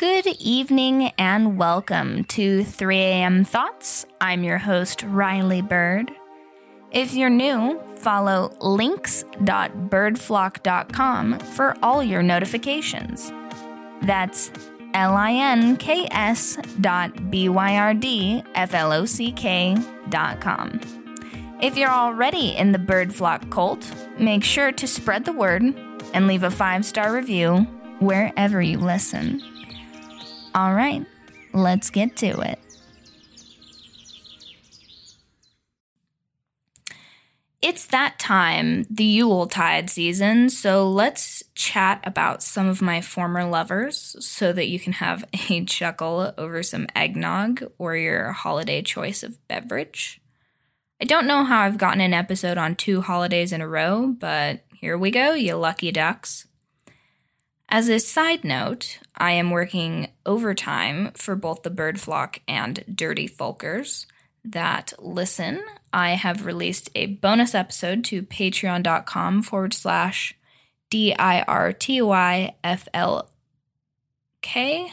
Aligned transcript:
Good 0.00 0.26
evening 0.38 1.12
and 1.18 1.58
welcome 1.58 2.24
to 2.24 2.64
3 2.64 2.96
a.m. 2.96 3.44
Thoughts. 3.44 4.06
I'm 4.18 4.42
your 4.42 4.56
host, 4.56 5.02
Riley 5.02 5.60
Byrd. 5.60 6.10
If 6.90 7.12
you're 7.12 7.28
new, 7.28 7.78
follow 7.96 8.56
links.byrdflock.com 8.62 11.38
for 11.40 11.76
all 11.82 12.02
your 12.02 12.22
notifications. 12.22 13.30
That's 14.00 14.50
L 14.94 15.18
I 15.18 15.32
N 15.32 15.76
K 15.76 16.08
S 16.10 16.56
dot 16.80 17.30
B 17.30 17.50
Y 17.50 17.76
R 17.76 17.92
D 17.92 18.42
F 18.54 18.72
L 18.72 18.94
O 18.94 19.04
C 19.04 19.32
K 19.32 19.76
dot 20.08 20.40
com. 20.40 20.80
If 21.60 21.76
you're 21.76 21.90
already 21.90 22.56
in 22.56 22.72
the 22.72 22.78
Bird 22.78 23.14
Flock 23.14 23.50
cult, 23.50 23.86
make 24.18 24.44
sure 24.44 24.72
to 24.72 24.86
spread 24.86 25.26
the 25.26 25.34
word 25.34 25.62
and 26.14 26.26
leave 26.26 26.42
a 26.42 26.50
five 26.50 26.86
star 26.86 27.12
review 27.12 27.66
wherever 27.98 28.62
you 28.62 28.78
listen. 28.78 29.42
All 30.54 30.74
right, 30.74 31.06
let's 31.52 31.90
get 31.90 32.16
to 32.18 32.40
it. 32.40 32.58
It's 37.62 37.86
that 37.88 38.18
time, 38.18 38.86
the 38.90 39.04
Yuletide 39.04 39.90
season, 39.90 40.48
so 40.48 40.90
let's 40.90 41.42
chat 41.54 42.00
about 42.04 42.42
some 42.42 42.66
of 42.66 42.80
my 42.80 43.02
former 43.02 43.44
lovers 43.44 44.16
so 44.18 44.52
that 44.54 44.68
you 44.68 44.80
can 44.80 44.94
have 44.94 45.24
a 45.50 45.64
chuckle 45.66 46.32
over 46.38 46.62
some 46.62 46.86
eggnog 46.96 47.62
or 47.78 47.96
your 47.96 48.32
holiday 48.32 48.82
choice 48.82 49.22
of 49.22 49.46
beverage. 49.46 50.20
I 51.00 51.04
don't 51.04 51.26
know 51.26 51.44
how 51.44 51.60
I've 51.60 51.78
gotten 51.78 52.00
an 52.00 52.14
episode 52.14 52.58
on 52.58 52.74
two 52.74 53.02
holidays 53.02 53.52
in 53.52 53.60
a 53.60 53.68
row, 53.68 54.14
but 54.18 54.64
here 54.74 54.98
we 54.98 55.10
go, 55.10 55.34
you 55.34 55.54
lucky 55.54 55.92
ducks. 55.92 56.46
As 57.72 57.88
a 57.88 58.00
side 58.00 58.42
note, 58.42 58.98
I 59.16 59.30
am 59.30 59.52
working 59.52 60.08
overtime 60.26 61.12
for 61.14 61.36
both 61.36 61.62
the 61.62 61.70
Bird 61.70 62.00
Flock 62.00 62.40
and 62.48 62.82
Dirty 62.92 63.28
Folkers 63.28 64.06
that 64.44 64.92
listen. 64.98 65.62
I 65.92 66.10
have 66.10 66.44
released 66.46 66.90
a 66.96 67.06
bonus 67.06 67.54
episode 67.54 68.02
to 68.06 68.22
patreon.com 68.22 69.42
forward 69.42 69.72
slash 69.72 70.34
D 70.90 71.14
I 71.14 71.42
R 71.42 71.72
T 71.72 72.02
Y 72.02 72.56
F 72.64 72.88
L 72.92 73.30
K, 74.42 74.90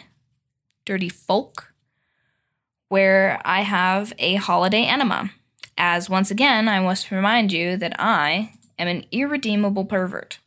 Dirty 0.86 1.10
Folk, 1.10 1.74
where 2.90 3.42
I 3.44 3.62
have 3.62 4.14
a 4.20 4.36
holiday 4.36 4.84
enema. 4.84 5.32
As 5.80 6.12
once 6.12 6.30
again, 6.30 6.68
I 6.68 6.80
must 6.80 7.10
remind 7.10 7.52
you 7.52 7.76
that 7.78 7.96
I 8.00 8.54
am 8.78 8.88
an 8.88 9.04
irredeemable 9.12 9.86
pervert. 9.86 10.38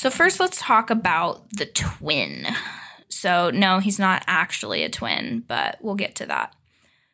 So, 0.00 0.08
first, 0.08 0.40
let's 0.40 0.58
talk 0.58 0.88
about 0.88 1.50
the 1.50 1.66
twin. 1.66 2.46
So, 3.10 3.50
no, 3.50 3.80
he's 3.80 3.98
not 3.98 4.24
actually 4.26 4.82
a 4.82 4.88
twin, 4.88 5.44
but 5.46 5.76
we'll 5.82 5.94
get 5.94 6.14
to 6.14 6.26
that. 6.26 6.56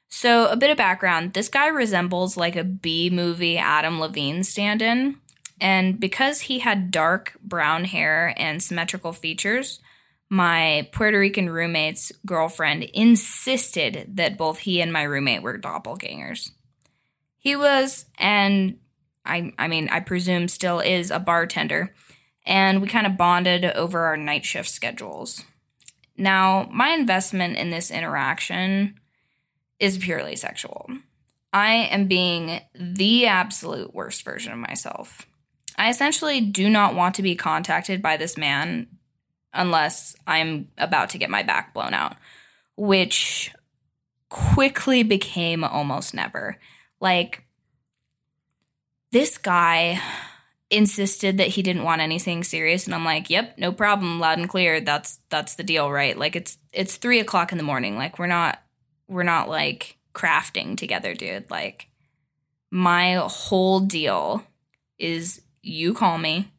So, 0.08 0.46
a 0.46 0.56
bit 0.56 0.70
of 0.70 0.76
background 0.76 1.32
this 1.32 1.48
guy 1.48 1.66
resembles 1.66 2.36
like 2.36 2.54
a 2.54 2.62
B 2.62 3.10
movie 3.10 3.58
Adam 3.58 3.98
Levine 3.98 4.44
stand 4.44 4.82
in. 4.82 5.16
And 5.60 5.98
because 5.98 6.42
he 6.42 6.60
had 6.60 6.92
dark 6.92 7.36
brown 7.42 7.86
hair 7.86 8.32
and 8.36 8.62
symmetrical 8.62 9.12
features, 9.12 9.80
my 10.30 10.88
Puerto 10.92 11.18
Rican 11.18 11.50
roommate's 11.50 12.12
girlfriend 12.24 12.84
insisted 12.84 14.12
that 14.14 14.38
both 14.38 14.58
he 14.58 14.80
and 14.80 14.92
my 14.92 15.02
roommate 15.02 15.42
were 15.42 15.58
doppelgangers. 15.58 16.52
He 17.36 17.56
was, 17.56 18.06
and 18.16 18.78
I, 19.24 19.54
I 19.58 19.66
mean, 19.66 19.88
I 19.88 19.98
presume 19.98 20.46
still 20.46 20.78
is, 20.78 21.10
a 21.10 21.18
bartender 21.18 21.92
and 22.46 22.80
we 22.80 22.88
kind 22.88 23.06
of 23.06 23.16
bonded 23.16 23.64
over 23.64 24.04
our 24.04 24.16
night 24.16 24.44
shift 24.44 24.68
schedules. 24.68 25.44
Now, 26.16 26.68
my 26.72 26.90
investment 26.90 27.56
in 27.56 27.70
this 27.70 27.90
interaction 27.90 28.98
is 29.78 29.98
purely 29.98 30.36
sexual. 30.36 30.88
I 31.52 31.72
am 31.74 32.06
being 32.06 32.60
the 32.74 33.26
absolute 33.26 33.94
worst 33.94 34.24
version 34.24 34.52
of 34.52 34.58
myself. 34.58 35.26
I 35.76 35.90
essentially 35.90 36.40
do 36.40 36.70
not 36.70 36.94
want 36.94 37.14
to 37.16 37.22
be 37.22 37.34
contacted 37.34 38.00
by 38.00 38.16
this 38.16 38.36
man 38.36 38.86
unless 39.52 40.16
I'm 40.26 40.68
about 40.78 41.10
to 41.10 41.18
get 41.18 41.30
my 41.30 41.42
back 41.42 41.74
blown 41.74 41.94
out, 41.94 42.16
which 42.76 43.52
quickly 44.28 45.02
became 45.02 45.64
almost 45.64 46.14
never. 46.14 46.58
Like, 47.00 47.44
this 49.12 49.38
guy 49.38 50.00
insisted 50.70 51.38
that 51.38 51.48
he 51.48 51.62
didn't 51.62 51.84
want 51.84 52.00
anything 52.00 52.42
serious 52.42 52.86
and 52.86 52.94
i'm 52.94 53.04
like 53.04 53.30
yep 53.30 53.56
no 53.58 53.72
problem 53.72 54.20
loud 54.20 54.38
and 54.38 54.48
clear. 54.48 54.80
That's 54.80 55.18
that's 55.28 55.54
the 55.54 55.62
deal 55.62 55.90
right? 55.90 56.16
Like 56.16 56.36
it's 56.36 56.58
it's 56.72 56.96
three 56.96 57.20
o'clock 57.20 57.52
in 57.52 57.58
the 57.58 57.64
morning. 57.64 57.96
Like 57.96 58.18
we're 58.18 58.26
not 58.26 58.62
we're 59.08 59.22
not 59.22 59.48
like 59.48 59.96
crafting 60.14 60.76
together 60.76 61.14
dude. 61.14 61.50
Like 61.50 61.88
my 62.70 63.14
whole 63.14 63.80
deal 63.80 64.44
is 64.98 65.42
you 65.62 65.94
call 65.94 66.18
me 66.18 66.52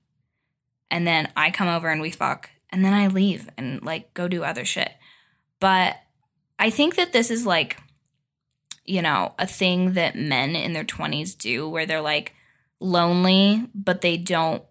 and 0.92 1.08
then 1.08 1.28
i 1.36 1.50
come 1.50 1.68
over 1.68 1.90
and 1.90 2.02
we 2.02 2.12
fuck 2.12 2.50
and 2.70 2.84
then 2.84 2.94
i 2.94 3.08
leave 3.08 3.50
and 3.58 3.84
like 3.84 4.14
go 4.14 4.28
do 4.28 4.44
other 4.44 4.66
shit. 4.66 4.92
But 5.60 5.98
i 6.60 6.70
think 6.70 6.96
that 6.96 7.14
this 7.14 7.32
is 7.32 7.46
like 7.46 7.78
you 8.86 9.02
know 9.02 9.34
a 9.38 9.48
thing 9.48 9.94
that 9.94 10.16
men 10.16 10.56
in 10.56 10.74
their 10.74 10.86
20s 10.86 11.38
do 11.38 11.68
where 11.68 11.86
they're 11.86 12.02
like 12.02 12.34
lonely, 12.80 13.68
but 13.74 14.02
they 14.02 14.18
don't 14.18 14.64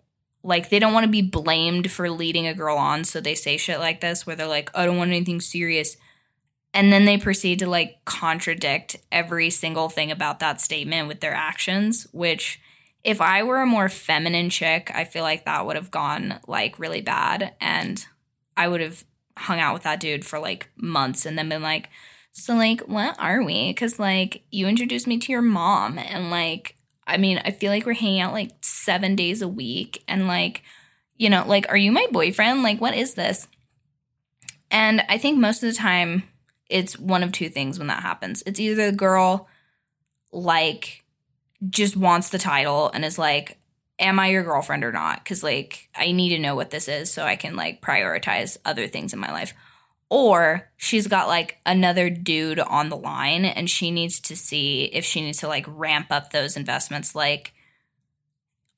like 0.43 0.71
they 0.71 0.79
don't 0.79 0.93
want 0.93 1.05
to 1.05 1.11
be 1.11 1.23
blamed 1.23 1.91
for 1.91 2.09
leading 2.09 2.47
a 2.47 2.55
girl 2.55 2.77
on, 2.77 3.05
so 3.05 3.21
they 3.21 3.35
say 3.35 3.57
shit 3.57 3.81
like 3.81 4.01
this 4.01 4.27
where 4.27 4.37
they're 4.37 4.47
like, 4.47 4.71
"I 4.75 4.87
don't 4.87 4.97
want 4.97 5.11
anything 5.11 5.41
serious." 5.41 5.97
And 6.73 6.93
then 6.93 7.05
they 7.07 7.19
proceed 7.19 7.59
to 7.61 7.67
like 7.67 8.05
contradict 8.05 8.97
every 9.11 9.51
single 9.51 9.89
thing 9.89 10.11
about 10.11 10.41
that 10.41 10.61
statement 10.61 11.09
with 11.09 11.21
their 11.21 11.35
actions, 11.35 12.07
which 12.13 12.61
if 13.03 13.21
I 13.21 13.43
were 13.43 13.63
a 13.63 13.67
more 13.67 13.89
feminine 13.89 14.51
chick, 14.51 14.91
I 14.95 15.05
feel 15.05 15.23
like 15.23 15.45
that 15.45 15.65
would 15.65 15.77
have 15.77 15.91
gone 15.91 16.41
like 16.47 16.79
really 16.79 17.01
bad 17.01 17.55
and 17.61 18.05
I 18.57 18.69
would 18.69 18.81
have 18.81 19.05
hung 19.39 19.59
out 19.61 19.75
with 19.75 19.85
that 19.85 20.01
dude 20.01 20.25
for 20.25 20.39
like 20.39 20.69
months 20.77 21.25
and 21.25 21.39
then 21.39 21.49
been 21.49 21.63
like, 21.63 21.89
so 22.33 22.55
like 22.55 22.83
what 22.83 23.17
are 23.19 23.43
we? 23.43 23.73
Cuz 23.75 23.99
like 23.99 24.43
you 24.51 24.67
introduced 24.67 25.07
me 25.07 25.19
to 25.19 25.33
your 25.33 25.43
mom 25.43 25.99
and 25.99 26.31
like 26.31 26.76
I 27.07 27.17
mean, 27.17 27.41
I 27.45 27.51
feel 27.51 27.71
like 27.71 27.87
we're 27.87 27.95
hanging 27.95 28.21
out 28.21 28.33
like 28.33 28.53
seven 28.63 29.15
days 29.17 29.43
a 29.43 29.49
week 29.49 30.03
and 30.09 30.27
like, 30.27 30.63
you 31.17 31.31
know, 31.31 31.45
like, 31.47 31.67
are 31.69 31.77
you 31.77 31.93
my 31.93 32.07
boyfriend? 32.11 32.63
Like, 32.63 32.81
what 32.81 32.97
is 32.97 33.15
this? 33.15 33.49
And 34.71 35.03
I 35.09 35.19
think 35.19 35.39
most 35.39 35.63
of 35.63 35.71
the 35.71 35.79
time 35.79 36.25
it's 36.69 36.99
one 36.99 37.23
of 37.23 37.33
two 37.33 37.49
things 37.49 37.79
when 37.79 37.89
that 37.89 38.03
happens. 38.03 38.43
It's 38.45 38.61
either 38.61 38.91
the 38.91 38.97
girl 38.97 39.49
like 40.33 41.05
just 41.71 41.97
wants 41.97 42.31
the 42.31 42.39
title 42.39 42.91
and 42.93 43.05
is 43.05 43.19
like, 43.19 43.59
am 43.99 44.19
I 44.19 44.29
your 44.29 44.43
girlfriend 44.43 44.85
or 44.85 44.93
not? 44.93 45.23
Because 45.23 45.43
like 45.43 45.89
I 45.95 46.13
need 46.13 46.31
to 46.31 46.39
know 46.39 46.55
what 46.55 46.71
this 46.71 46.89
is 46.89 47.11
so 47.11 47.25
I 47.25 47.37
can 47.37 47.57
like 47.57 47.81
prioritize 47.81 48.57
other 48.65 48.89
things 48.89 49.13
in 49.13 49.21
my 49.21 49.31
life 49.31 49.55
or 50.09 50.71
she's 50.77 51.07
got 51.07 51.29
like 51.29 51.59
another 51.67 52.09
dude 52.11 52.61
on 52.61 52.89
the 52.89 52.97
line 52.97 53.45
and 53.45 53.69
she 53.69 53.91
needs 53.91 54.21
to 54.21 54.37
see 54.37 54.85
if 54.85 55.05
she 55.05 55.21
needs 55.21 55.39
to 55.39 55.49
like 55.49 55.65
ramp 55.69 56.07
up 56.11 56.31
those 56.31 56.57
investments. 56.57 57.15
Like 57.15 57.53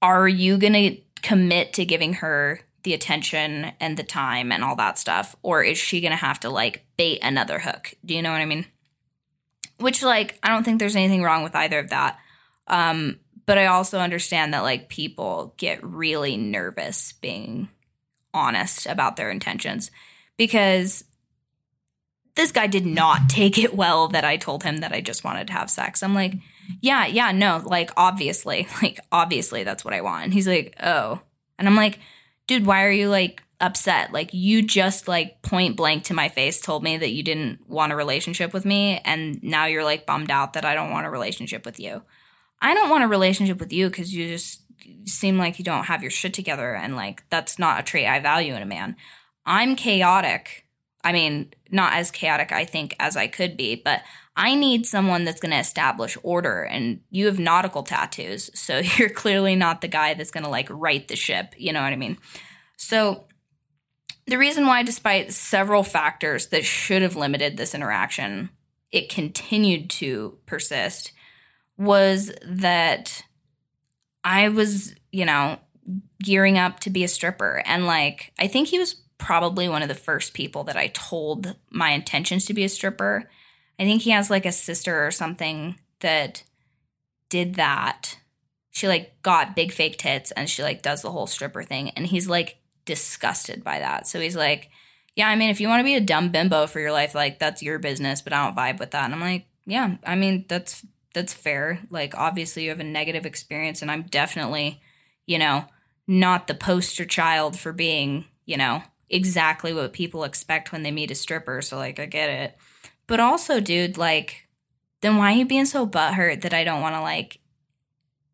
are 0.01 0.29
you 0.29 0.59
going 0.59 0.73
to 0.73 0.97
commit 1.23 1.73
to 1.75 1.85
giving 1.85 2.15
her 2.15 2.61
the 2.85 2.95
attention 2.95 3.73
and 3.81 3.97
the 3.97 4.05
time 4.05 4.53
and 4.53 4.63
all 4.63 4.77
that 4.77 4.99
stuff? 4.99 5.37
Or 5.43 5.63
is 5.63 5.77
she 5.77 6.01
going 6.01 6.13
to 6.13 6.17
have 6.17 6.41
to 6.41 6.51
like 6.51 6.87
bait 6.97 7.19
another 7.23 7.59
hook? 7.59 7.95
Do 8.05 8.15
you 8.15 8.23
know 8.23 8.31
what 8.31 8.41
i 8.41 8.47
mean? 8.47 8.67
Which 9.79 10.03
like 10.03 10.39
i 10.43 10.49
don't 10.49 10.65
think 10.65 10.79
there's 10.79 10.97
anything 10.97 11.23
wrong 11.23 11.43
with 11.43 11.55
either 11.55 11.79
of 11.79 11.91
that. 11.91 12.19
Um 12.67 13.21
but 13.47 13.59
i 13.59 13.67
also 13.67 13.99
understand 13.99 14.53
that 14.53 14.63
like 14.63 14.89
people 14.89 15.55
get 15.57 15.83
really 15.83 16.37
nervous 16.37 17.13
being 17.15 17.69
honest 18.35 18.87
about 18.87 19.17
their 19.17 19.31
intentions 19.31 19.91
because 20.37 21.05
this 22.39 22.53
guy 22.53 22.69
did 22.69 22.87
not 22.87 23.29
take 23.29 23.59
it 23.59 23.75
well 23.75 24.07
that 24.07 24.25
I 24.25 24.37
told 24.37 24.63
him 24.63 24.77
that 24.77 24.93
I 24.93 25.01
just 25.01 25.25
wanted 25.25 25.49
to 25.49 25.53
have 25.55 25.69
sex. 25.69 26.05
I'm 26.05 26.15
like, 26.15 26.35
yeah, 26.81 27.05
yeah, 27.05 27.33
no, 27.33 27.61
like 27.67 27.91
obviously, 27.97 28.69
like 28.83 29.01
obviously 29.11 29.65
that's 29.65 29.85
what 29.85 29.93
I 29.93 30.03
want. 30.03 30.23
And 30.23 30.33
he's 30.33 30.47
like, 30.47 30.77
oh. 30.81 31.21
And 31.59 31.67
I'm 31.67 31.75
like, 31.75 31.99
dude, 32.47 32.65
why 32.65 32.85
are 32.85 32.93
you 32.93 33.09
like 33.09 33.43
upset? 33.61 34.13
Like 34.13 34.33
you 34.33 34.63
just 34.63 35.09
like 35.09 35.43
point 35.43 35.77
blank 35.77 36.05
to 36.05 36.15
my 36.15 36.29
face 36.29 36.61
told 36.61 36.85
me 36.85 36.97
that 36.97 37.11
you 37.11 37.25
didn't 37.25 37.69
want 37.69 37.93
a 37.93 37.97
relationship 37.97 38.55
with 38.55 38.65
me 38.65 39.01
and 39.05 39.43
now 39.43 39.67
you're 39.67 39.83
like 39.83 40.07
bummed 40.07 40.31
out 40.31 40.53
that 40.53 40.65
I 40.65 40.77
don't 40.77 40.93
want 40.93 41.09
a 41.09 41.11
relationship 41.11 41.67
with 41.67 41.81
you. 41.81 42.03
I 42.63 42.73
don't 42.73 42.89
want 42.89 43.03
a 43.03 43.09
relationship 43.09 43.59
with 43.59 43.73
you 43.73 43.91
cuz 43.91 44.15
you 44.15 44.29
just 44.29 44.63
seem 45.07 45.39
like 45.39 45.59
you 45.59 45.65
don't 45.65 45.87
have 45.87 46.03
your 46.03 46.11
shit 46.13 46.35
together 46.35 46.77
and 46.77 46.95
like 46.95 47.29
that's 47.31 47.59
not 47.59 47.81
a 47.81 47.83
trait 47.83 48.07
I 48.07 48.21
value 48.21 48.55
in 48.55 48.63
a 48.63 48.67
man. 48.67 48.95
I'm 49.45 49.75
chaotic 49.75 50.67
I 51.05 51.13
mean, 51.13 51.55
not 51.71 51.93
as 51.95 52.11
chaotic, 52.11 52.53
I 52.53 52.65
think, 52.65 52.95
as 52.99 53.17
I 53.17 53.27
could 53.27 53.57
be, 53.57 53.75
but 53.77 54.03
I 54.37 54.55
need 54.55 54.87
someone 54.87 55.25
that's 55.25 55.41
going 55.41 55.53
to 55.53 55.59
establish 55.59 56.17
order. 56.23 56.63
And 56.63 57.01
you 57.11 57.27
have 57.27 57.39
nautical 57.39 57.83
tattoos, 57.83 58.51
so 58.59 58.79
you're 58.97 59.09
clearly 59.11 59.57
not 59.57 59.81
the 59.81 59.89
guy 59.89 60.15
that's 60.15 60.31
going 60.31 60.45
to 60.45 60.51
like 60.51 60.69
right 60.71 61.07
the 61.09 61.17
ship. 61.17 61.55
You 61.57 61.73
know 61.73 61.83
what 61.83 61.93
I 61.93 61.97
mean? 61.97 62.19
So 62.77 63.25
The 64.27 64.37
reason 64.39 64.67
why, 64.67 64.83
despite 64.83 65.33
several 65.33 65.83
factors 65.83 66.49
that 66.49 66.65
should 66.65 67.01
have 67.01 67.17
limited 67.17 67.57
this 67.57 67.75
interaction, 67.75 68.51
it 68.93 69.09
continued 69.09 69.89
to 69.91 70.37
persist 70.45 71.13
was 71.79 72.31
that 72.45 73.23
I 74.25 74.49
was, 74.51 74.95
you 75.13 75.25
know, 75.25 75.59
gearing 76.23 76.59
up 76.59 76.81
to 76.81 76.91
be 76.91 77.05
a 77.05 77.09
stripper. 77.09 77.63
And 77.65 77.87
like, 77.87 78.33
I 78.39 78.49
think 78.49 78.69
he 78.69 78.79
was 78.79 78.97
probably 79.19 79.69
one 79.69 79.83
of 79.83 79.89
the 79.89 79.95
first 79.95 80.33
people 80.33 80.65
that 80.65 80.77
I 80.77 80.89
told 80.89 81.57
my 81.71 81.91
intentions 81.91 82.47
to 82.47 82.55
be 82.55 82.65
a 82.65 82.69
stripper. 82.69 83.29
I 83.79 83.85
think 83.85 84.03
he 84.03 84.11
has 84.11 84.31
like 84.31 84.47
a 84.47 84.53
sister 84.53 85.07
or 85.07 85.11
something 85.11 85.79
that 86.01 86.45
did 87.29 87.57
that. 87.57 88.19
She 88.71 88.89
like 88.89 89.21
got 89.23 89.57
big 89.57 89.73
fake 89.73 89.99
tits 89.99 90.31
and 90.33 90.49
she 90.49 90.63
like 90.63 90.83
does 90.83 91.03
the 91.03 91.11
whole 91.11 91.27
stripper 91.27 91.63
thing. 91.63 91.91
And 91.91 92.07
he's 92.07 92.29
like 92.29 92.59
disgusted 92.85 93.63
by 93.65 93.81
that. 93.81 94.07
So 94.07 94.21
he's 94.21 94.37
like, 94.37 94.71
yeah, 95.17 95.29
I 95.29 95.37
mean, 95.37 95.51
if 95.51 95.61
you 95.61 95.69
want 95.69 95.81
to 95.81 95.85
be 95.85 95.97
a 95.97 96.01
dumb 96.01 96.31
bimbo 96.31 96.69
for 96.69 96.79
your 96.79 96.93
life, 96.93 97.15
like 97.15 97.41
that's 97.41 97.63
your 97.63 97.79
business, 97.81 98.23
but 98.23 98.33
I 98.33 98.45
don't 98.45 98.57
vibe 98.57 98.79
with 98.79 98.93
that. 98.93 99.05
And 99.05 99.15
I'm 99.15 99.21
like, 99.21 99.47
yeah, 99.67 99.97
I 100.07 100.15
mean, 100.15 100.45
that's 100.49 100.87
that's 101.13 101.35
fair. 101.35 101.81
Like 101.91 102.15
obviously 102.17 102.65
you 102.65 102.71
have 102.71 102.81
a 102.81 102.85
negative 102.85 103.27
experience 103.27 103.83
and 103.83 103.91
I'm 103.91 104.03
definitely, 104.03 104.81
you 105.27 105.39
know, 105.39 105.65
not 106.07 106.47
the 106.47 106.55
poster 106.55 107.05
child 107.05 107.59
for 107.59 107.73
being, 107.73 108.27
you 108.47 108.57
know, 108.57 108.83
exactly 109.11 109.73
what 109.73 109.93
people 109.93 110.25
expect 110.25 110.73
when 110.73 110.83
they 110.83 110.91
meet 110.91 111.11
a 111.11 111.15
stripper. 111.15 111.63
So 111.63 111.77
like 111.77 111.99
I 111.99 112.07
get 112.07 112.31
it. 112.31 112.59
But 113.07 113.21
also, 113.21 113.61
dude, 113.61 113.97
like, 113.97 114.49
then 115.01 115.17
why 115.17 115.33
are 115.33 115.37
you 115.37 115.47
being 115.47 115.65
so 115.65 115.87
butthurt 115.87 116.43
that 116.43 116.53
I 116.53 116.65
don't 116.65 116.83
want 116.83 116.95
to 116.95 117.01
like 117.01 117.41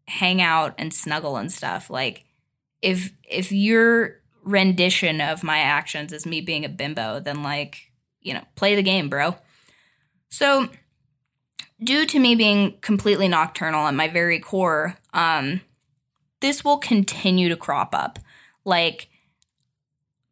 hang 0.07 0.43
out 0.43 0.75
and 0.79 0.93
snuggle 0.93 1.37
and 1.37 1.53
stuff? 1.53 1.91
Like, 1.91 2.25
if 2.83 3.13
if 3.23 3.53
your 3.53 4.21
rendition 4.43 5.21
of 5.21 5.43
my 5.43 5.59
actions 5.59 6.13
is 6.13 6.27
me 6.27 6.41
being 6.41 6.65
a 6.65 6.69
bimbo, 6.69 7.21
then 7.21 7.43
like, 7.43 7.93
you 8.21 8.35
know, 8.35 8.43
play 8.57 8.75
the 8.75 8.83
game, 8.83 9.09
bro. 9.09 9.37
So 10.29 10.69
due 11.83 12.07
to 12.07 12.19
me 12.19 12.35
being 12.35 12.79
completely 12.81 13.29
nocturnal 13.29 13.87
at 13.87 13.95
my 13.95 14.09
very 14.09 14.41
core, 14.41 14.97
um, 15.13 15.61
this 16.41 16.65
will 16.65 16.79
continue 16.79 17.49
to 17.49 17.57
crop 17.57 17.95
up. 17.95 18.19
Like 18.65 19.09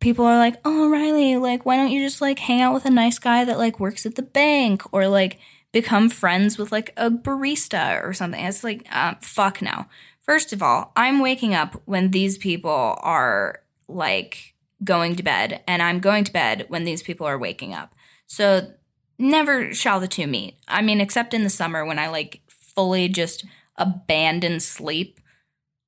people 0.03 0.27
are 0.27 0.37
like, 0.37 0.57
"Oh, 0.65 0.91
Riley, 0.91 1.37
like 1.37 1.65
why 1.65 1.77
don't 1.77 1.91
you 1.91 2.05
just 2.05 2.21
like 2.21 2.39
hang 2.39 2.61
out 2.61 2.75
with 2.75 2.85
a 2.85 2.91
nice 2.91 3.19
guy 3.19 3.45
that 3.45 3.59
like 3.59 3.81
works 3.81 4.05
at 4.05 4.17
the 4.17 4.23
bank 4.23 4.83
or 4.93 5.09
like 5.09 5.39
become 5.73 6.11
friends 6.11 6.59
with 6.59 6.71
like 6.71 6.93
a 6.97 7.11
barista 7.11 8.03
or 8.05 8.13
something?" 8.13 8.45
It's 8.45 8.65
like, 8.65 8.87
uh, 8.93 9.15
fuck 9.23 9.63
no. 9.63 9.87
First 10.21 10.53
of 10.53 10.63
all, 10.63 10.93
I'm 10.97 11.21
waking 11.21 11.55
up 11.55 11.81
when 11.87 12.11
these 12.11 12.37
people 12.37 12.99
are 13.01 13.63
like 13.89 14.55
going 14.85 15.17
to 15.17 15.23
bed, 15.23 15.63
and 15.67 15.81
I'm 15.81 16.01
going 16.01 16.25
to 16.25 16.33
bed 16.33 16.67
when 16.69 16.85
these 16.85 17.03
people 17.03 17.27
are 17.27 17.39
waking 17.39 17.73
up. 17.73 17.95
So 18.27 18.73
never 19.19 19.73
shall 19.73 20.01
the 20.01 20.09
two 20.09 20.27
meet. 20.27 20.57
I 20.69 20.83
mean, 20.83 21.01
except 21.01 21.33
in 21.33 21.45
the 21.45 21.51
summer 21.51 21.85
when 21.85 21.99
I 21.99 22.09
like 22.09 22.43
fully 22.49 23.09
just 23.09 23.45
abandon 23.77 24.61
sleep 24.61 25.21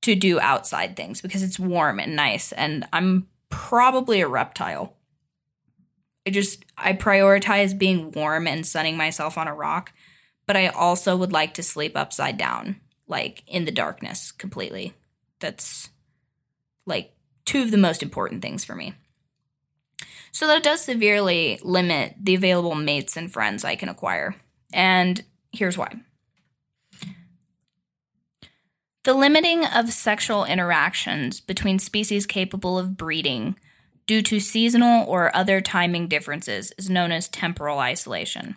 to 0.01 0.15
do 0.15 0.39
outside 0.39 0.95
things 0.95 1.21
because 1.21 1.43
it's 1.43 1.59
warm 1.59 1.99
and 1.99 2.15
nice 2.15 2.51
and 2.51 2.85
I'm 2.93 3.27
probably 3.49 4.21
a 4.21 4.27
reptile. 4.27 4.95
I 6.25 6.31
just 6.31 6.65
I 6.77 6.93
prioritize 6.93 7.77
being 7.77 8.11
warm 8.11 8.47
and 8.47 8.65
sunning 8.65 8.97
myself 8.97 9.37
on 9.37 9.47
a 9.47 9.53
rock, 9.53 9.93
but 10.45 10.57
I 10.57 10.67
also 10.67 11.15
would 11.15 11.31
like 11.31 11.53
to 11.55 11.63
sleep 11.63 11.95
upside 11.95 12.37
down, 12.37 12.81
like 13.07 13.43
in 13.47 13.65
the 13.65 13.71
darkness 13.71 14.31
completely. 14.31 14.93
That's 15.39 15.89
like 16.85 17.13
two 17.45 17.61
of 17.61 17.71
the 17.71 17.77
most 17.77 18.01
important 18.01 18.41
things 18.41 18.65
for 18.65 18.75
me. 18.75 18.93
So 20.31 20.47
that 20.47 20.63
does 20.63 20.81
severely 20.81 21.59
limit 21.63 22.15
the 22.21 22.35
available 22.35 22.75
mates 22.75 23.15
and 23.15 23.31
friends 23.31 23.63
I 23.63 23.75
can 23.75 23.87
acquire. 23.87 24.35
And 24.73 25.23
here's 25.51 25.77
why. 25.77 25.95
The 29.05 29.13
limiting 29.13 29.63
of 29.67 29.93
sexual 29.93 30.45
interactions 30.45 31.39
between 31.39 31.77
species 31.77 32.25
capable 32.25 32.79
of 32.79 32.97
breeding 32.97 33.55
due 34.07 34.23
to 34.23 34.39
seasonal 34.39 35.07
or 35.07 35.35
other 35.35 35.61
timing 35.61 36.07
differences 36.07 36.73
is 36.79 36.89
known 36.89 37.11
as 37.11 37.27
temporal 37.27 37.77
isolation. 37.77 38.55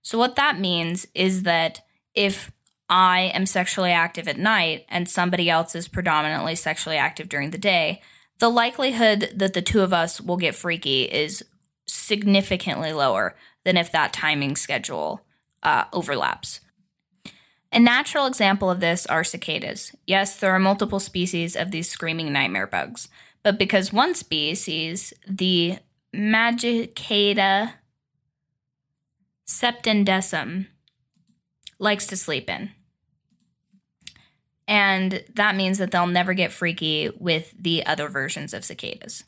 So, 0.00 0.16
what 0.16 0.36
that 0.36 0.58
means 0.58 1.06
is 1.14 1.42
that 1.42 1.82
if 2.14 2.50
I 2.88 3.30
am 3.34 3.44
sexually 3.44 3.92
active 3.92 4.26
at 4.26 4.38
night 4.38 4.86
and 4.88 5.06
somebody 5.06 5.50
else 5.50 5.74
is 5.74 5.86
predominantly 5.86 6.54
sexually 6.54 6.96
active 6.96 7.28
during 7.28 7.50
the 7.50 7.58
day, 7.58 8.00
the 8.38 8.48
likelihood 8.48 9.32
that 9.36 9.52
the 9.52 9.62
two 9.62 9.82
of 9.82 9.92
us 9.92 10.18
will 10.18 10.38
get 10.38 10.54
freaky 10.54 11.02
is 11.02 11.44
significantly 11.86 12.94
lower 12.94 13.36
than 13.64 13.76
if 13.76 13.92
that 13.92 14.14
timing 14.14 14.56
schedule 14.56 15.20
uh, 15.62 15.84
overlaps. 15.92 16.60
A 17.74 17.80
natural 17.80 18.26
example 18.26 18.70
of 18.70 18.78
this 18.78 19.04
are 19.06 19.24
cicadas. 19.24 19.90
Yes, 20.06 20.36
there 20.36 20.52
are 20.52 20.60
multiple 20.60 21.00
species 21.00 21.56
of 21.56 21.72
these 21.72 21.90
screaming 21.90 22.32
nightmare 22.32 22.68
bugs, 22.68 23.08
but 23.42 23.58
because 23.58 23.92
one 23.92 24.14
species, 24.14 25.12
the 25.26 25.78
Magicicada 26.14 27.72
septendecim, 29.44 30.68
likes 31.80 32.06
to 32.06 32.16
sleep 32.16 32.48
in. 32.48 32.70
And 34.68 35.24
that 35.34 35.56
means 35.56 35.78
that 35.78 35.90
they'll 35.90 36.06
never 36.06 36.32
get 36.32 36.52
freaky 36.52 37.10
with 37.18 37.52
the 37.58 37.84
other 37.84 38.08
versions 38.08 38.54
of 38.54 38.64
cicadas. 38.64 39.24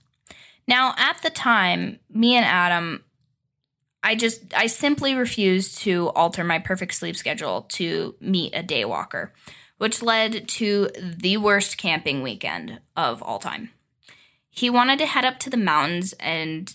Now, 0.68 0.94
at 0.96 1.20
the 1.22 1.30
time, 1.30 1.98
me 2.08 2.36
and 2.36 2.46
Adam, 2.46 3.02
I 4.02 4.14
just, 4.14 4.54
I 4.54 4.66
simply 4.66 5.14
refused 5.14 5.78
to 5.78 6.10
alter 6.10 6.44
my 6.44 6.58
perfect 6.58 6.94
sleep 6.94 7.16
schedule 7.16 7.62
to 7.70 8.14
meet 8.20 8.54
a 8.54 8.62
daywalker, 8.62 9.30
which 9.78 10.02
led 10.02 10.48
to 10.48 10.90
the 11.00 11.38
worst 11.38 11.76
camping 11.76 12.22
weekend 12.22 12.80
of 12.96 13.22
all 13.22 13.38
time. 13.38 13.70
He 14.48 14.70
wanted 14.70 14.98
to 15.00 15.06
head 15.06 15.24
up 15.24 15.38
to 15.40 15.50
the 15.50 15.56
mountains, 15.56 16.14
and 16.20 16.74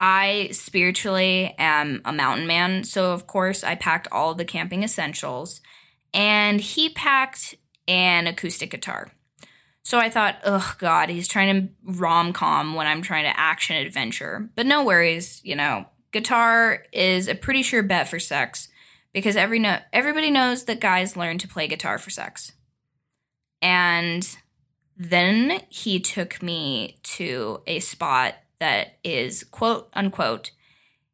I 0.00 0.50
spiritually 0.52 1.54
am 1.58 2.02
a 2.04 2.12
mountain 2.12 2.46
man. 2.46 2.84
So, 2.84 3.12
of 3.12 3.26
course, 3.26 3.64
I 3.64 3.74
packed 3.74 4.08
all 4.12 4.34
the 4.34 4.44
camping 4.44 4.82
essentials 4.82 5.60
and 6.12 6.60
he 6.60 6.88
packed 6.90 7.54
an 7.88 8.26
acoustic 8.26 8.70
guitar. 8.70 9.12
So 9.82 9.98
I 9.98 10.10
thought, 10.10 10.40
oh 10.44 10.74
God, 10.78 11.08
he's 11.08 11.28
trying 11.28 11.60
to 11.60 11.72
rom 11.84 12.32
com 12.32 12.74
when 12.74 12.86
I'm 12.86 13.02
trying 13.02 13.24
to 13.24 13.38
action 13.38 13.76
adventure. 13.76 14.50
But 14.56 14.66
no 14.66 14.84
worries, 14.84 15.40
you 15.44 15.54
know, 15.54 15.86
guitar 16.16 16.82
is 16.92 17.28
a 17.28 17.34
pretty 17.34 17.62
sure 17.62 17.82
bet 17.82 18.08
for 18.08 18.18
sex 18.18 18.68
because 19.12 19.36
every 19.36 19.58
no- 19.58 19.80
everybody 19.92 20.30
knows 20.30 20.64
that 20.64 20.80
guys 20.80 21.16
learn 21.16 21.36
to 21.38 21.48
play 21.48 21.68
guitar 21.68 21.98
for 21.98 22.10
sex. 22.10 22.52
And 23.60 24.26
then 24.96 25.60
he 25.68 26.00
took 26.00 26.42
me 26.42 26.98
to 27.02 27.60
a 27.66 27.80
spot 27.80 28.34
that 28.60 28.96
is 29.04 29.44
quote 29.44 29.90
unquote 29.92 30.52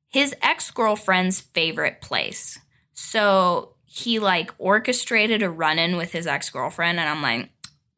his 0.09 0.37
ex 0.41 0.71
girlfriend's 0.71 1.41
favorite 1.41 2.01
place. 2.01 2.61
So 2.93 3.75
he 3.85 4.21
like 4.21 4.55
orchestrated 4.59 5.43
a 5.43 5.51
run 5.51 5.79
in 5.81 5.97
with 5.97 6.13
his 6.13 6.29
ex 6.29 6.49
girlfriend, 6.49 7.01
and 7.01 7.09
I'm 7.09 7.23
like, 7.23 7.51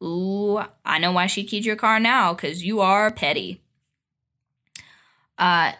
ooh, 0.03 0.59
I 0.83 0.97
know 0.97 1.11
why 1.11 1.27
she 1.27 1.43
keyed 1.43 1.65
your 1.65 1.75
car 1.75 1.99
now, 1.99 2.33
because 2.33 2.63
you 2.65 2.79
are 2.81 3.11
petty. 3.11 3.61
Uh, 5.37 5.73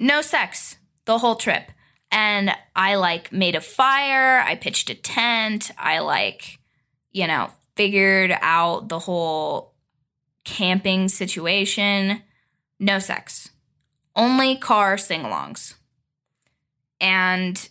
no 0.00 0.22
sex 0.22 0.76
the 1.04 1.18
whole 1.18 1.36
trip. 1.36 1.70
And 2.10 2.50
I 2.74 2.96
like 2.96 3.30
made 3.32 3.54
a 3.54 3.60
fire, 3.60 4.40
I 4.40 4.56
pitched 4.56 4.90
a 4.90 4.96
tent, 4.96 5.70
I 5.78 6.00
like, 6.00 6.58
you 7.12 7.28
know, 7.28 7.50
figured 7.76 8.36
out 8.40 8.88
the 8.88 8.98
whole 8.98 9.74
camping 10.44 11.08
situation. 11.08 12.22
No 12.80 12.98
sex, 12.98 13.50
only 14.16 14.56
car 14.56 14.98
sing 14.98 15.22
alongs. 15.22 15.74
And 17.00 17.68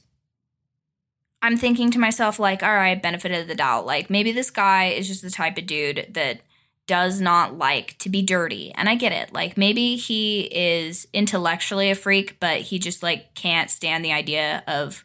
I'm 1.41 1.57
thinking 1.57 1.91
to 1.91 2.00
myself, 2.00 2.39
like, 2.39 2.63
all 2.63 2.74
right, 2.74 3.01
benefit 3.01 3.31
of 3.31 3.48
the 3.48 3.55
doubt. 3.55 3.86
Like, 3.86 4.09
maybe 4.09 4.31
this 4.31 4.51
guy 4.51 4.86
is 4.86 5.07
just 5.07 5.21
the 5.21 5.29
type 5.29 5.57
of 5.57 5.65
dude 5.65 6.07
that 6.12 6.41
does 6.89 7.22
not 7.22 7.55
like 7.55 7.96
to 8.00 8.10
be 8.10 8.24
dirty. 8.24 8.74
And 8.74 8.89
I 8.89 8.96
get 8.96 9.12
it. 9.12 9.31
Like, 9.31 9.60
maybe 9.60 9.96
he 9.96 10.41
is 10.41 11.08
intellectually 11.13 11.91
a 11.91 11.96
freak, 11.96 12.39
but 12.39 12.62
he 12.62 12.79
just, 12.79 13.03
like, 13.03 13.36
can't 13.36 13.69
stand 13.69 14.03
the 14.03 14.12
idea 14.12 14.63
of 14.67 15.03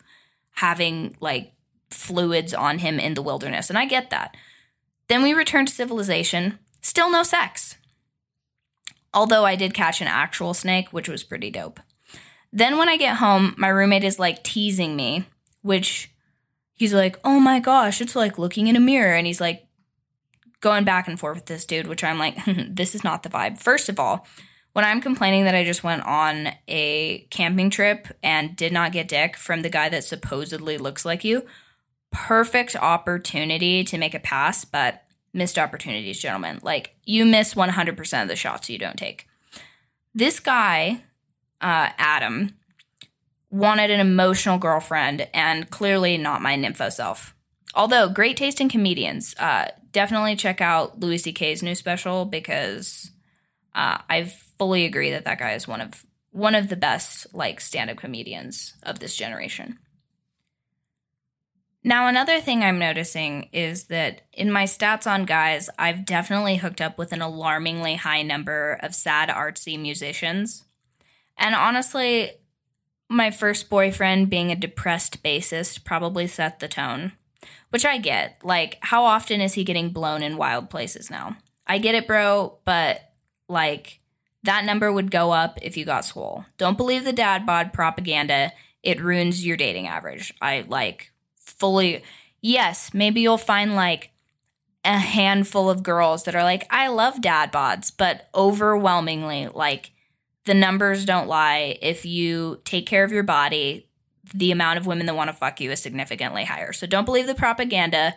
having, 0.53 1.14
like, 1.21 1.53
fluids 1.91 2.55
on 2.55 2.79
him 2.79 2.99
in 2.99 3.12
the 3.12 3.21
wilderness. 3.21 3.69
And 3.69 3.79
I 3.79 3.85
get 3.85 4.09
that. 4.09 4.35
Then 5.09 5.23
we 5.23 5.35
return 5.35 5.67
to 5.67 5.73
civilization. 5.73 6.59
Still 6.81 7.11
no 7.11 7.23
sex. 7.23 7.76
Although 9.12 9.45
I 9.45 9.55
did 9.55 9.75
catch 9.75 10.00
an 10.00 10.09
actual 10.09 10.55
snake, 10.55 10.88
which 10.88 11.11
was 11.11 11.23
pretty 11.23 11.50
dope. 11.50 11.81
Then 12.50 12.79
when 12.79 12.88
I 12.88 12.97
get 12.97 13.17
home, 13.17 13.55
my 13.59 13.69
roommate 13.69 14.05
is 14.05 14.19
like 14.19 14.43
teasing 14.43 14.97
me, 14.97 15.26
which 15.61 16.11
he's 16.73 16.95
like, 16.95 17.19
oh 17.25 17.41
my 17.41 17.61
gosh, 17.61 18.00
it's 18.00 18.17
like 18.17 18.38
looking 18.38 18.69
in 18.69 18.75
a 18.75 18.81
mirror. 18.81 19.14
And 19.14 19.26
he's 19.26 19.41
like 19.43 19.67
going 20.64 20.83
back 20.83 21.06
and 21.06 21.21
forth 21.21 21.37
with 21.37 21.47
this 21.47 21.66
dude, 21.66 21.87
which 21.87 22.02
I'm 22.02 22.18
like, 22.18 22.38
this 22.47 22.94
is 22.94 23.04
not 23.04 23.23
the 23.23 23.28
vibe. 23.28 23.61
First 23.61 23.88
of 23.88 24.00
all, 24.00 24.26
When 24.73 24.85
I'm 24.85 25.00
complaining 25.00 25.44
that 25.44 25.54
I 25.54 25.62
just 25.62 25.85
went 25.85 26.02
on 26.02 26.49
a 26.66 27.28
camping 27.30 27.71
trip 27.71 28.09
and 28.25 28.56
did 28.56 28.73
not 28.73 28.90
get 28.90 29.06
dick 29.06 29.37
from 29.37 29.62
the 29.62 29.71
guy 29.71 29.88
that 29.88 30.02
supposedly 30.02 30.78
looks 30.78 31.04
like 31.04 31.23
you, 31.23 31.47
perfect 32.11 32.75
opportunity 32.75 33.85
to 33.85 33.99
make 33.99 34.14
a 34.14 34.18
pass, 34.18 34.64
but 34.64 35.04
missed 35.33 35.59
opportunities, 35.59 36.18
gentlemen. 36.18 36.59
Like, 36.62 36.97
you 37.04 37.25
miss 37.25 37.54
100% 37.54 38.23
of 38.23 38.28
the 38.28 38.35
shots 38.35 38.68
you 38.68 38.78
don't 38.78 38.99
take. 38.99 39.28
This 40.12 40.40
guy, 40.40 41.04
uh, 41.61 41.90
Adam, 41.97 42.56
wanted 43.50 43.92
an 43.92 44.00
emotional 44.00 44.59
girlfriend 44.59 45.28
and 45.33 45.71
clearly 45.71 46.18
not 46.18 46.42
my 46.42 46.56
nympho 46.56 46.90
self. 46.90 47.34
Although, 47.75 48.09
great 48.09 48.37
taste 48.37 48.61
in 48.61 48.69
comedians. 48.69 49.35
Uh, 49.38 49.69
definitely 49.93 50.37
check 50.37 50.61
out 50.61 51.00
Louis 51.00 51.19
C.K.'s 51.19 51.62
new 51.62 51.75
special 51.75 52.25
because 52.25 53.11
uh, 53.75 53.99
I 54.09 54.25
fully 54.59 54.85
agree 54.85 55.11
that 55.11 55.25
that 55.25 55.38
guy 55.38 55.54
is 55.54 55.66
one 55.66 55.81
of 55.81 56.04
one 56.31 56.54
of 56.54 56.69
the 56.69 56.76
best 56.76 57.33
like 57.33 57.61
stand-up 57.61 57.97
comedians 57.97 58.75
of 58.83 58.99
this 58.99 59.14
generation. 59.14 59.78
Now, 61.87 62.09
another 62.09 62.40
thing 62.40 62.62
I'm 62.62 62.78
noticing 62.78 63.50
is 63.52 63.85
that 63.85 64.23
in 64.33 64.50
my 64.50 64.64
stats 64.64 65.07
on 65.07 65.26
guys, 65.26 65.69
I've 65.78 66.07
definitely 66.07 66.57
hooked 66.57 66.81
up 66.81 66.97
with 66.97 67.12
an 67.12 67.21
alarmingly 67.21 67.97
high 67.97 68.23
number 68.23 68.78
of 68.83 68.95
sad 68.95 69.28
artsy 69.28 69.78
musicians. 69.78 70.64
And 71.37 71.54
honestly, 71.54 72.31
my 73.11 73.31
first 73.31 73.69
boyfriend 73.69 74.31
being 74.31 74.50
a 74.50 74.57
depressed 74.57 75.23
bassist 75.23 75.85
probably 75.85 76.26
set 76.26 76.59
the 76.59 76.69
tone, 76.69 77.12
which 77.75 77.85
I 77.85 77.99
get. 77.99 78.38
Like, 78.45 78.78
how 78.83 79.02
often 79.02 79.40
is 79.40 79.54
he 79.54 79.64
getting 79.64 79.90
blown 79.90 80.23
in 80.23 80.37
wild 80.37 80.71
places 80.71 81.11
now? 81.11 81.37
I 81.66 81.78
get 81.78 81.97
it, 81.97 82.07
bro, 82.07 82.59
but 82.64 83.00
like, 83.49 83.99
that 84.45 84.64
number 84.64 84.93
would 84.93 85.11
go 85.11 85.33
up 85.33 85.59
if 85.61 85.76
you 85.76 85.85
got 85.85 86.04
swole. 86.04 86.45
Don't 86.57 86.76
believe 86.76 87.02
the 87.02 87.12
dad 87.12 87.45
bod 87.45 87.73
propaganda. 87.73 88.52
It 88.85 89.02
ruins 89.02 89.45
your 89.45 89.57
dating 89.57 89.88
average. 89.88 90.33
I 90.40 90.64
like 90.69 91.11
fully 91.37 92.04
yes, 92.40 92.95
maybe 92.95 93.23
you'll 93.23 93.38
find 93.38 93.75
like 93.75 94.12
a 94.85 94.97
handful 94.97 95.69
of 95.69 95.83
girls 95.83 96.23
that 96.25 96.37
are 96.37 96.45
like, 96.45 96.69
I 96.71 96.87
love 96.87 97.21
dad 97.21 97.52
bods, 97.52 97.90
but 97.97 98.28
overwhelmingly, 98.37 99.49
like 99.49 99.90
the 100.45 100.54
numbers 100.54 101.04
don't 101.04 101.26
lie. 101.26 101.76
If 101.83 102.07
you 102.07 102.61
take 102.64 102.87
care 102.87 103.02
of 103.02 103.11
your 103.11 103.25
body, 103.25 103.88
the 104.33 104.52
amount 104.52 104.78
of 104.78 104.87
women 104.87 105.07
that 105.07 105.16
want 105.16 105.28
to 105.28 105.37
fuck 105.37 105.61
you 105.61 105.71
is 105.71 105.83
significantly 105.83 106.45
higher. 106.45 106.73
So 106.73 106.87
don't 106.87 107.04
believe 107.04 107.26
the 107.26 107.35
propaganda. 107.35 108.14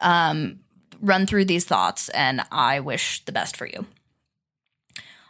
Um, 0.00 0.60
run 1.00 1.26
through 1.26 1.44
these 1.44 1.64
thoughts, 1.64 2.08
and 2.10 2.42
I 2.50 2.80
wish 2.80 3.24
the 3.24 3.32
best 3.32 3.56
for 3.56 3.66
you. 3.66 3.86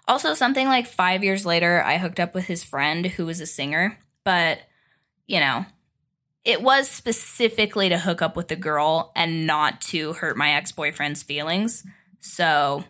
Also, 0.07 0.35
something 0.35 0.67
like 0.67 0.87
five 0.87 1.23
years 1.23 1.45
later, 1.45 1.83
I 1.83 1.99
hooked 1.99 2.21
up 2.21 2.35
with 2.35 2.47
his 2.47 2.65
friend 2.65 3.07
who 3.07 3.27
was 3.27 3.41
a 3.41 3.47
singer, 3.47 3.99
but 4.25 4.61
you 5.27 5.41
know, 5.41 5.67
it 6.45 6.63
was 6.63 6.89
specifically 6.89 7.91
to 7.91 7.99
hook 7.99 8.23
up 8.23 8.35
with 8.35 8.49
the 8.49 8.57
girl 8.57 9.13
and 9.15 9.47
not 9.47 9.83
to 9.83 10.15
hurt 10.15 10.37
my 10.37 10.53
ex 10.53 10.73
boyfriend's 10.73 11.23
feelings. 11.23 11.85
So 12.21 12.85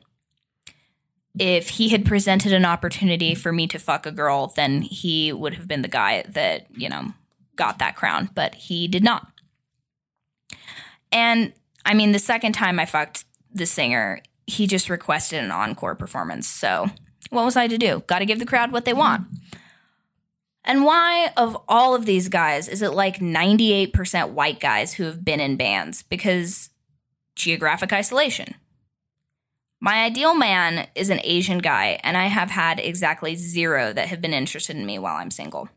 if 1.38 1.68
he 1.70 1.88
had 1.88 2.06
presented 2.06 2.52
an 2.52 2.64
opportunity 2.64 3.34
for 3.34 3.52
me 3.52 3.66
to 3.66 3.78
fuck 3.78 4.06
a 4.06 4.12
girl, 4.12 4.52
then 4.54 4.82
he 4.82 5.32
would 5.32 5.54
have 5.54 5.66
been 5.66 5.82
the 5.82 5.88
guy 5.88 6.22
that, 6.28 6.66
you 6.70 6.88
know, 6.88 7.12
got 7.58 7.78
that 7.78 7.96
crown, 7.96 8.30
but 8.34 8.54
he 8.54 8.88
did 8.88 9.04
not. 9.04 9.26
And 11.12 11.52
I 11.84 11.92
mean, 11.92 12.12
the 12.12 12.18
second 12.18 12.52
time 12.52 12.80
I 12.80 12.86
fucked 12.86 13.24
the 13.52 13.66
singer, 13.66 14.22
he 14.46 14.66
just 14.66 14.88
requested 14.88 15.44
an 15.44 15.50
encore 15.50 15.94
performance. 15.94 16.48
So 16.48 16.86
what 17.28 17.44
was 17.44 17.56
I 17.56 17.66
to 17.68 17.76
do? 17.76 18.02
Got 18.06 18.20
to 18.20 18.26
give 18.26 18.38
the 18.38 18.46
crowd 18.46 18.72
what 18.72 18.86
they 18.86 18.94
want. 18.94 19.26
And 20.64 20.84
why, 20.84 21.32
of 21.36 21.56
all 21.68 21.94
of 21.94 22.04
these 22.04 22.28
guys, 22.28 22.68
is 22.68 22.82
it 22.82 22.92
like 22.92 23.18
98% 23.18 24.30
white 24.30 24.60
guys 24.60 24.94
who 24.94 25.04
have 25.04 25.24
been 25.24 25.40
in 25.40 25.56
bands? 25.56 26.02
Because 26.02 26.70
geographic 27.34 27.92
isolation. 27.92 28.54
My 29.80 30.04
ideal 30.04 30.34
man 30.34 30.88
is 30.94 31.08
an 31.08 31.20
Asian 31.22 31.58
guy, 31.58 32.00
and 32.02 32.16
I 32.16 32.26
have 32.26 32.50
had 32.50 32.80
exactly 32.80 33.36
zero 33.36 33.92
that 33.92 34.08
have 34.08 34.20
been 34.20 34.34
interested 34.34 34.76
in 34.76 34.84
me 34.84 34.98
while 34.98 35.16
I'm 35.16 35.30
single. 35.30 35.68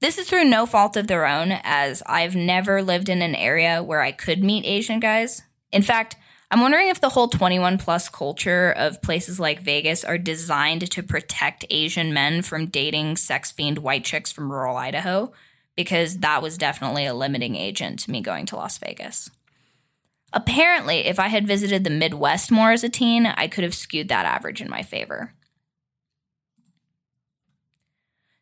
This 0.00 0.16
is 0.16 0.26
through 0.26 0.44
no 0.44 0.64
fault 0.64 0.96
of 0.96 1.08
their 1.08 1.26
own, 1.26 1.52
as 1.62 2.02
I've 2.06 2.34
never 2.34 2.82
lived 2.82 3.10
in 3.10 3.20
an 3.20 3.34
area 3.34 3.82
where 3.82 4.00
I 4.00 4.12
could 4.12 4.42
meet 4.42 4.64
Asian 4.64 4.98
guys. 4.98 5.42
In 5.72 5.82
fact, 5.82 6.16
I'm 6.50 6.62
wondering 6.62 6.88
if 6.88 7.02
the 7.02 7.10
whole 7.10 7.28
21 7.28 7.76
plus 7.76 8.08
culture 8.08 8.72
of 8.72 9.02
places 9.02 9.38
like 9.38 9.60
Vegas 9.60 10.02
are 10.02 10.16
designed 10.16 10.90
to 10.90 11.02
protect 11.02 11.66
Asian 11.68 12.14
men 12.14 12.40
from 12.40 12.66
dating 12.66 13.18
sex 13.18 13.50
fiend 13.50 13.78
white 13.78 14.02
chicks 14.02 14.32
from 14.32 14.50
rural 14.50 14.76
Idaho, 14.76 15.32
because 15.76 16.18
that 16.18 16.42
was 16.42 16.56
definitely 16.56 17.04
a 17.04 17.12
limiting 17.12 17.54
agent 17.54 17.98
to 18.00 18.10
me 18.10 18.22
going 18.22 18.46
to 18.46 18.56
Las 18.56 18.78
Vegas. 18.78 19.30
Apparently, 20.32 21.00
if 21.06 21.18
I 21.18 21.28
had 21.28 21.46
visited 21.46 21.84
the 21.84 21.90
Midwest 21.90 22.50
more 22.50 22.72
as 22.72 22.82
a 22.82 22.88
teen, 22.88 23.26
I 23.26 23.48
could 23.48 23.64
have 23.64 23.74
skewed 23.74 24.08
that 24.08 24.24
average 24.24 24.62
in 24.62 24.70
my 24.70 24.82
favor. 24.82 25.34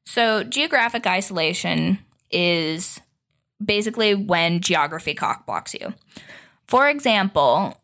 So, 0.08 0.42
geographic 0.42 1.06
isolation 1.06 1.98
is 2.30 2.98
basically 3.62 4.14
when 4.14 4.60
geography 4.60 5.14
cockblocks 5.14 5.78
you. 5.78 5.92
For 6.66 6.88
example, 6.88 7.76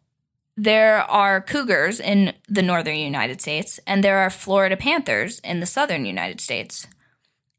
there 0.57 1.03
are 1.03 1.43
cougars 1.43 2.01
in 2.01 2.33
the 2.49 2.63
northern 2.63 2.97
United 2.97 3.43
States, 3.43 3.79
and 3.87 4.03
there 4.03 4.21
are 4.21 4.31
Florida 4.31 4.75
panthers 4.75 5.39
in 5.41 5.61
the 5.61 5.67
southern 5.67 6.07
United 6.07 6.41
States. 6.41 6.87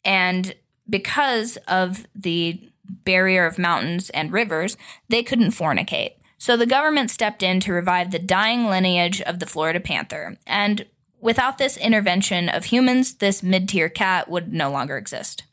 And 0.04 0.56
because 0.90 1.58
of 1.68 2.08
the 2.16 2.72
barrier 2.90 3.46
of 3.46 3.60
mountains 3.60 4.10
and 4.10 4.34
rivers, 4.34 4.78
they 5.10 5.22
couldn't 5.22 5.52
fornicate. 5.52 6.14
So 6.40 6.58
the 6.58 6.66
government 6.66 7.12
stepped 7.12 7.44
in 7.44 7.60
to 7.60 7.72
revive 7.72 8.10
the 8.10 8.18
dying 8.18 8.66
lineage 8.66 9.22
of 9.22 9.38
the 9.38 9.46
Florida 9.46 9.80
panther. 9.80 10.38
And 10.48 10.88
without 11.25 11.58
this 11.58 11.75
intervention 11.75 12.48
of 12.48 12.65
humans, 12.65 13.15
this 13.15 13.41
mid 13.41 13.67
tier 13.67 13.89
cat 13.89 14.29
would 14.29 14.53
no 14.53 14.70
longer 14.70 14.96
exist. 14.96 15.44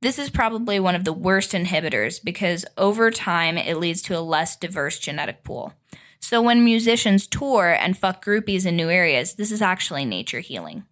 This 0.00 0.18
is 0.18 0.30
probably 0.30 0.80
one 0.80 0.94
of 0.94 1.04
the 1.04 1.12
worst 1.12 1.52
inhibitors 1.52 2.24
because 2.24 2.64
over 2.78 3.10
time 3.10 3.58
it 3.58 3.76
leads 3.76 4.00
to 4.02 4.18
a 4.18 4.20
less 4.20 4.56
diverse 4.56 4.98
genetic 4.98 5.44
pool. 5.44 5.74
So 6.20 6.40
when 6.40 6.64
musicians 6.64 7.26
tour 7.26 7.76
and 7.78 7.98
fuck 7.98 8.24
groupies 8.24 8.64
in 8.64 8.74
new 8.74 8.88
areas, 8.88 9.34
this 9.34 9.52
is 9.52 9.60
actually 9.60 10.06
nature 10.06 10.40
healing. 10.40 10.84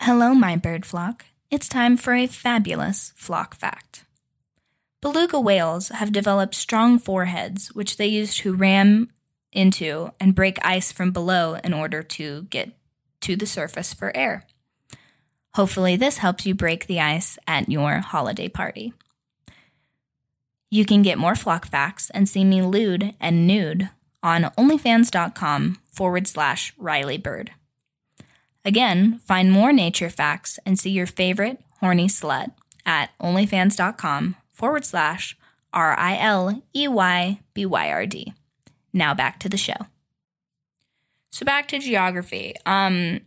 Hello, 0.00 0.32
my 0.32 0.54
bird 0.54 0.86
flock. 0.86 1.26
It's 1.50 1.68
time 1.68 1.96
for 1.96 2.14
a 2.14 2.28
fabulous 2.28 3.12
flock 3.16 3.56
fact. 3.56 4.04
Beluga 5.02 5.40
whales 5.40 5.88
have 5.88 6.12
developed 6.12 6.54
strong 6.54 7.00
foreheads, 7.00 7.74
which 7.74 7.96
they 7.96 8.06
use 8.06 8.36
to 8.36 8.54
ram 8.54 9.10
into 9.52 10.12
and 10.20 10.34
break 10.34 10.58
ice 10.64 10.92
from 10.92 11.10
below 11.10 11.54
in 11.64 11.72
order 11.72 12.02
to 12.02 12.44
get 12.44 12.70
to 13.22 13.36
the 13.36 13.46
surface 13.46 13.92
for 13.92 14.16
air. 14.16 14.46
Hopefully, 15.54 15.96
this 15.96 16.18
helps 16.18 16.46
you 16.46 16.54
break 16.54 16.86
the 16.86 17.00
ice 17.00 17.38
at 17.46 17.68
your 17.68 17.98
holiday 17.98 18.48
party. 18.48 18.92
You 20.70 20.84
can 20.84 21.02
get 21.02 21.18
more 21.18 21.34
flock 21.34 21.66
facts 21.66 22.10
and 22.10 22.28
see 22.28 22.44
me 22.44 22.62
lewd 22.62 23.14
and 23.20 23.46
nude 23.46 23.90
on 24.22 24.44
onlyfans.com 24.56 25.78
forward 25.90 26.28
slash 26.28 26.72
Riley 26.78 27.18
Byrd. 27.18 27.50
Again, 28.64 29.18
find 29.24 29.50
more 29.50 29.72
nature 29.72 30.10
facts 30.10 30.58
and 30.64 30.78
see 30.78 30.90
your 30.90 31.06
favorite 31.06 31.60
horny 31.80 32.06
slut 32.06 32.52
at 32.86 33.10
onlyfans.com 33.20 34.36
forward 34.52 34.84
slash 34.84 35.36
R 35.72 35.98
I 35.98 36.18
L 36.18 36.62
E 36.74 36.86
Y 36.86 37.40
B 37.54 37.66
Y 37.66 37.90
R 37.90 38.06
D. 38.06 38.34
Now 38.92 39.14
back 39.14 39.38
to 39.40 39.48
the 39.48 39.56
show. 39.56 39.86
So 41.30 41.44
back 41.44 41.68
to 41.68 41.78
geography. 41.78 42.54
Um, 42.66 43.20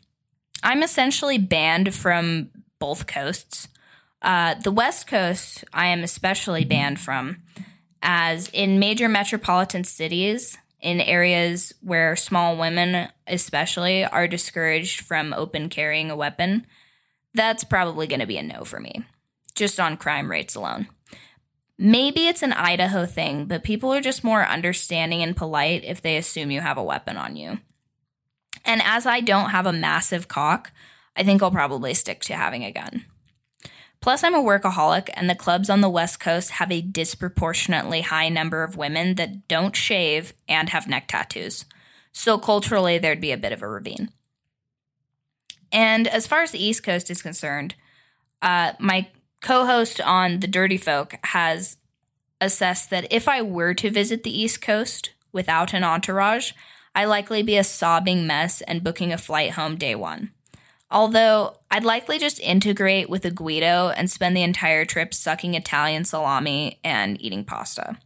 I'm 0.61 0.83
essentially 0.83 1.37
banned 1.37 1.93
from 1.93 2.49
both 2.79 3.07
coasts. 3.07 3.67
Uh, 4.21 4.55
the 4.55 4.71
West 4.71 5.07
Coast, 5.07 5.63
I 5.73 5.87
am 5.87 6.03
especially 6.03 6.63
banned 6.63 6.99
from, 6.99 7.43
as 8.01 8.49
in 8.49 8.79
major 8.79 9.09
metropolitan 9.09 9.83
cities, 9.83 10.57
in 10.81 10.99
areas 10.99 11.73
where 11.81 12.15
small 12.15 12.57
women, 12.57 13.07
especially, 13.25 14.03
are 14.03 14.27
discouraged 14.27 15.01
from 15.01 15.33
open 15.33 15.69
carrying 15.69 16.11
a 16.11 16.15
weapon, 16.15 16.67
that's 17.33 17.63
probably 17.63 18.05
going 18.05 18.19
to 18.19 18.25
be 18.25 18.37
a 18.37 18.43
no 18.43 18.65
for 18.65 18.79
me, 18.79 19.03
just 19.55 19.79
on 19.79 19.97
crime 19.97 20.29
rates 20.29 20.55
alone. 20.55 20.87
Maybe 21.77 22.27
it's 22.27 22.43
an 22.43 22.53
Idaho 22.53 23.05
thing, 23.05 23.45
but 23.45 23.63
people 23.63 23.91
are 23.93 24.01
just 24.01 24.23
more 24.23 24.45
understanding 24.45 25.21
and 25.23 25.35
polite 25.35 25.83
if 25.83 26.01
they 26.01 26.17
assume 26.17 26.51
you 26.51 26.61
have 26.61 26.77
a 26.77 26.83
weapon 26.83 27.17
on 27.17 27.35
you. 27.35 27.59
And 28.63 28.81
as 28.83 29.05
I 29.05 29.19
don't 29.19 29.49
have 29.49 29.65
a 29.65 29.73
massive 29.73 30.27
cock, 30.27 30.71
I 31.15 31.23
think 31.23 31.41
I'll 31.41 31.51
probably 31.51 31.93
stick 31.93 32.21
to 32.21 32.35
having 32.35 32.63
a 32.63 32.71
gun. 32.71 33.05
Plus, 34.01 34.23
I'm 34.23 34.35
a 34.35 34.43
workaholic, 34.43 35.09
and 35.13 35.29
the 35.29 35.35
clubs 35.35 35.69
on 35.69 35.81
the 35.81 35.89
West 35.89 36.19
Coast 36.19 36.51
have 36.51 36.71
a 36.71 36.81
disproportionately 36.81 38.01
high 38.01 38.27
number 38.27 38.63
of 38.63 38.75
women 38.75 39.15
that 39.15 39.47
don't 39.47 39.75
shave 39.75 40.33
and 40.47 40.69
have 40.69 40.89
neck 40.89 41.07
tattoos. 41.07 41.65
So 42.11 42.37
culturally, 42.37 42.97
there'd 42.97 43.21
be 43.21 43.31
a 43.31 43.37
bit 43.37 43.53
of 43.53 43.61
a 43.61 43.67
ravine. 43.67 44.09
And 45.71 46.07
as 46.07 46.27
far 46.27 46.43
as 46.43 46.51
the 46.51 46.63
East 46.63 46.83
Coast 46.83 47.09
is 47.09 47.21
concerned, 47.21 47.75
uh, 48.41 48.73
my 48.77 49.07
co 49.43 49.65
host 49.65 50.01
on 50.01 50.39
The 50.39 50.47
Dirty 50.47 50.77
Folk 50.77 51.15
has 51.25 51.77
assessed 52.41 52.89
that 52.89 53.11
if 53.11 53.27
I 53.27 53.41
were 53.41 53.73
to 53.75 53.91
visit 53.91 54.23
the 54.23 54.41
East 54.41 54.61
Coast 54.61 55.13
without 55.31 55.73
an 55.73 55.83
entourage, 55.83 56.53
I 56.95 57.05
likely 57.05 57.43
be 57.43 57.57
a 57.57 57.63
sobbing 57.63 58.25
mess 58.25 58.61
and 58.61 58.83
booking 58.83 59.11
a 59.11 59.17
flight 59.17 59.51
home 59.51 59.77
day 59.77 59.95
one. 59.95 60.31
Although 60.89 61.57
I'd 61.69 61.83
likely 61.83 62.19
just 62.19 62.39
integrate 62.39 63.09
with 63.09 63.25
a 63.25 63.31
Guido 63.31 63.89
and 63.89 64.09
spend 64.09 64.37
the 64.37 64.43
entire 64.43 64.85
trip 64.85 65.13
sucking 65.13 65.55
Italian 65.55 66.05
salami 66.05 66.79
and 66.83 67.19
eating 67.21 67.43
pasta. 67.43 67.97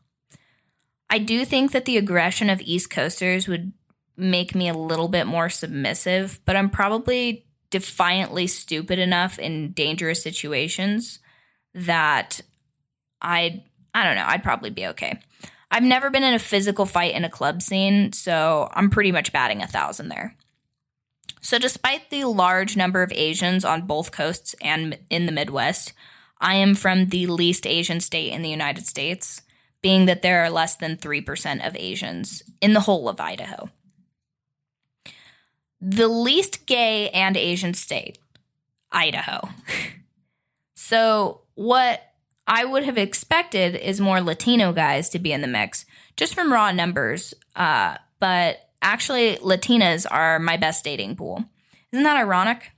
I 1.10 1.20
do 1.20 1.46
think 1.46 1.72
that 1.72 1.86
the 1.86 1.98
aggression 1.98 2.50
of 2.50 2.62
East 2.62 2.90
Coasters 2.90 3.48
would 3.48 3.74
make 4.16 4.56
me 4.56 4.68
a 4.70 4.74
little 4.74 5.08
bit 5.08 5.28
more 5.28 5.50
submissive, 5.50 6.40
but 6.46 6.56
I'm 6.56 6.70
probably 6.70 7.46
defiantly 7.70 8.48
stupid 8.48 9.00
enough 9.00 9.38
in 9.38 9.74
dangerous 9.74 10.24
situations 10.24 11.20
that 11.78 12.42
I'd, 13.22 13.64
I 13.94 14.04
don't 14.04 14.16
know, 14.16 14.26
I'd 14.26 14.44
probably 14.44 14.70
be 14.70 14.88
okay. 14.88 15.20
I've 15.70 15.84
never 15.84 16.10
been 16.10 16.24
in 16.24 16.34
a 16.34 16.40
physical 16.40 16.86
fight 16.86 17.14
in 17.14 17.26
a 17.26 17.30
club 17.30 17.62
scene, 17.62 18.14
so 18.14 18.70
I'm 18.74 18.90
pretty 18.90 19.12
much 19.12 19.34
batting 19.34 19.62
a 19.62 19.68
thousand 19.68 20.10
there. 20.10 20.36
So, 21.42 21.60
despite 21.60 22.10
the 22.10 22.26
large 22.26 22.76
number 22.76 23.04
of 23.04 23.12
Asians 23.14 23.64
on 23.64 23.86
both 23.86 24.12
coasts 24.12 24.56
and 24.62 24.98
in 25.10 25.26
the 25.26 25.32
Midwest, 25.32 25.94
I 26.40 26.56
am 26.56 26.76
from 26.76 27.08
the 27.08 27.28
least 27.28 27.66
Asian 27.66 28.00
state 28.00 28.32
in 28.32 28.42
the 28.42 28.50
United 28.50 28.86
States, 28.86 29.42
being 29.82 30.06
that 30.06 30.22
there 30.22 30.44
are 30.44 30.50
less 30.50 30.76
than 30.76 30.98
3% 30.98 31.66
of 31.66 31.76
Asians 31.76 32.44
in 32.62 32.74
the 32.74 32.82
whole 32.82 33.08
of 33.08 33.20
Idaho. 33.20 33.70
The 35.80 36.08
least 36.08 36.66
gay 36.66 37.10
and 37.10 37.38
Asian 37.38 37.74
state, 37.74 38.18
Idaho. 38.92 39.50
so, 40.76 41.42
what 41.58 42.02
I 42.46 42.64
would 42.64 42.84
have 42.84 42.98
expected 42.98 43.76
is 43.76 44.00
more 44.00 44.22
Latino 44.22 44.72
guys 44.72 45.10
to 45.10 45.20
be 45.20 45.34
in 45.34 45.42
the 45.42 45.48
mix, 45.48 45.86
just 46.16 46.36
from 46.36 46.54
raw 46.54 46.72
numbers. 46.72 47.34
Uh, 47.56 47.98
but 48.20 48.70
actually, 48.82 49.38
Latinas 49.38 50.06
are 50.10 50.40
my 50.40 50.56
best 50.56 50.84
dating 50.84 51.16
pool. 51.16 51.44
Isn't 51.92 52.04
that 52.04 52.16
ironic? 52.16 52.72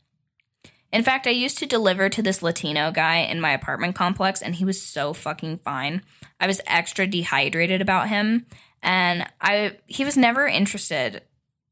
In 0.92 1.04
fact, 1.04 1.28
I 1.28 1.32
used 1.32 1.60
to 1.60 1.66
deliver 1.66 2.10
to 2.10 2.22
this 2.22 2.42
Latino 2.42 2.90
guy 2.90 3.18
in 3.18 3.42
my 3.42 3.52
apartment 3.52 3.96
complex, 3.96 4.42
and 4.42 4.56
he 4.56 4.66
was 4.66 4.82
so 4.82 5.14
fucking 5.14 5.58
fine. 5.58 6.02
I 6.40 6.48
was 6.48 6.62
extra 6.66 7.06
dehydrated 7.06 7.82
about 7.82 8.08
him, 8.08 8.46
and 8.82 9.28
I 9.42 9.78
he 9.88 10.06
was 10.06 10.18
never 10.18 10.48
interested 10.48 11.22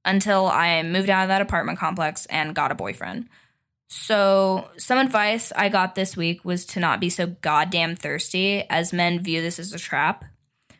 until 0.03 0.47
I 0.47 0.83
moved 0.83 1.09
out 1.09 1.23
of 1.23 1.29
that 1.29 1.41
apartment 1.41 1.79
complex 1.79 2.25
and 2.27 2.53
got 2.53 2.71
a 2.71 2.75
boyfriend. 2.75 3.29
So, 3.89 4.69
some 4.77 4.97
advice 4.97 5.53
I 5.55 5.69
got 5.69 5.95
this 5.95 6.17
week 6.17 6.43
was 6.43 6.65
to 6.67 6.79
not 6.79 6.99
be 6.99 7.09
so 7.09 7.27
goddamn 7.27 7.95
thirsty, 7.95 8.63
as 8.69 8.91
men 8.91 9.21
view 9.21 9.41
this 9.41 9.59
as 9.59 9.73
a 9.73 9.79
trap, 9.79 10.25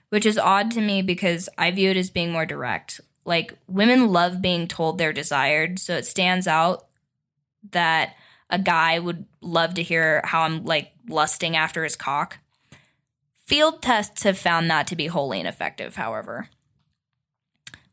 which 0.09 0.25
is 0.25 0.37
odd 0.37 0.71
to 0.71 0.81
me 0.81 1.01
because 1.01 1.47
I 1.57 1.71
view 1.71 1.89
it 1.89 1.97
as 1.97 2.09
being 2.09 2.31
more 2.31 2.45
direct. 2.45 2.99
Like, 3.23 3.53
women 3.67 4.09
love 4.09 4.41
being 4.41 4.67
told 4.67 4.97
they're 4.97 5.13
desired, 5.13 5.79
so 5.79 5.95
it 5.95 6.05
stands 6.05 6.47
out 6.47 6.87
that 7.71 8.15
a 8.49 8.59
guy 8.59 8.99
would 8.99 9.25
love 9.41 9.73
to 9.75 9.83
hear 9.83 10.21
how 10.23 10.41
I'm 10.41 10.65
like 10.65 10.91
lusting 11.07 11.55
after 11.55 11.83
his 11.83 11.95
cock. 11.95 12.39
Field 13.45 13.81
tests 13.81 14.23
have 14.23 14.37
found 14.37 14.69
that 14.69 14.87
to 14.87 14.95
be 14.95 15.07
wholly 15.07 15.39
ineffective, 15.39 15.95
however. 15.95 16.49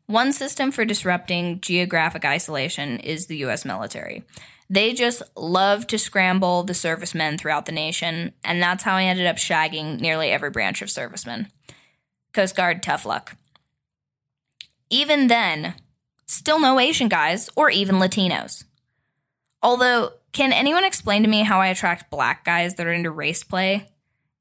One 0.07 0.33
system 0.33 0.71
for 0.71 0.85
disrupting 0.85 1.61
geographic 1.61 2.25
isolation 2.25 2.99
is 2.99 3.27
the 3.27 3.37
US 3.37 3.65
military. 3.65 4.23
They 4.69 4.93
just 4.93 5.21
love 5.35 5.85
to 5.87 5.99
scramble 5.99 6.63
the 6.63 6.73
servicemen 6.73 7.37
throughout 7.37 7.65
the 7.65 7.71
nation, 7.71 8.33
and 8.43 8.61
that's 8.61 8.83
how 8.83 8.95
I 8.95 9.03
ended 9.03 9.27
up 9.27 9.37
shagging 9.37 9.99
nearly 9.99 10.31
every 10.31 10.49
branch 10.49 10.81
of 10.81 10.89
servicemen. 10.89 11.47
Coast 12.33 12.55
Guard, 12.55 12.81
tough 12.81 13.05
luck. 13.05 13.37
Even 14.89 15.27
then, 15.27 15.75
still 16.25 16.59
no 16.59 16.79
Asian 16.79 17.07
guys 17.07 17.49
or 17.55 17.69
even 17.69 17.95
Latinos. 17.95 18.63
Although, 19.61 20.13
can 20.31 20.51
anyone 20.51 20.83
explain 20.83 21.23
to 21.23 21.29
me 21.29 21.43
how 21.43 21.61
I 21.61 21.67
attract 21.67 22.11
black 22.11 22.43
guys 22.43 22.75
that 22.75 22.87
are 22.87 22.93
into 22.93 23.11
race 23.11 23.43
play? 23.43 23.89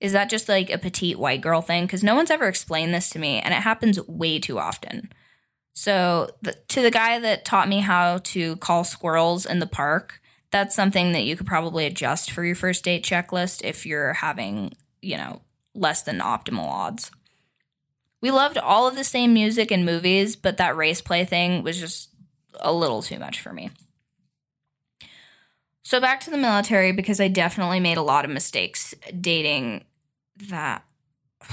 Is 0.00 0.12
that 0.12 0.28
just 0.28 0.48
like 0.48 0.70
a 0.70 0.78
petite 0.78 1.18
white 1.18 1.40
girl 1.40 1.62
thing? 1.62 1.84
Because 1.84 2.02
no 2.02 2.14
one's 2.14 2.30
ever 2.30 2.48
explained 2.48 2.92
this 2.92 3.10
to 3.10 3.18
me, 3.18 3.40
and 3.40 3.54
it 3.54 3.62
happens 3.62 4.00
way 4.08 4.38
too 4.38 4.58
often. 4.58 5.10
So, 5.74 6.30
the, 6.40 6.52
to 6.68 6.82
the 6.82 6.90
guy 6.90 7.18
that 7.18 7.44
taught 7.44 7.68
me 7.68 7.80
how 7.80 8.18
to 8.18 8.56
call 8.56 8.84
squirrels 8.84 9.44
in 9.44 9.58
the 9.58 9.66
park, 9.66 10.20
that's 10.52 10.74
something 10.74 11.12
that 11.12 11.24
you 11.24 11.36
could 11.36 11.48
probably 11.48 11.84
adjust 11.84 12.30
for 12.30 12.44
your 12.44 12.54
first 12.54 12.84
date 12.84 13.04
checklist 13.04 13.60
if 13.64 13.84
you're 13.84 14.12
having, 14.12 14.72
you 15.02 15.16
know, 15.16 15.42
less 15.74 16.02
than 16.02 16.20
optimal 16.20 16.68
odds. 16.68 17.10
We 18.22 18.30
loved 18.30 18.56
all 18.56 18.86
of 18.86 18.94
the 18.94 19.04
same 19.04 19.34
music 19.34 19.72
and 19.72 19.84
movies, 19.84 20.36
but 20.36 20.56
that 20.58 20.76
race 20.76 21.00
play 21.00 21.24
thing 21.24 21.64
was 21.64 21.78
just 21.78 22.10
a 22.60 22.72
little 22.72 23.02
too 23.02 23.18
much 23.18 23.40
for 23.40 23.52
me. 23.52 23.70
So 25.82 26.00
back 26.00 26.20
to 26.20 26.30
the 26.30 26.38
military 26.38 26.92
because 26.92 27.20
I 27.20 27.28
definitely 27.28 27.80
made 27.80 27.98
a 27.98 28.02
lot 28.02 28.24
of 28.24 28.30
mistakes 28.30 28.94
dating 29.20 29.84
that 30.48 30.84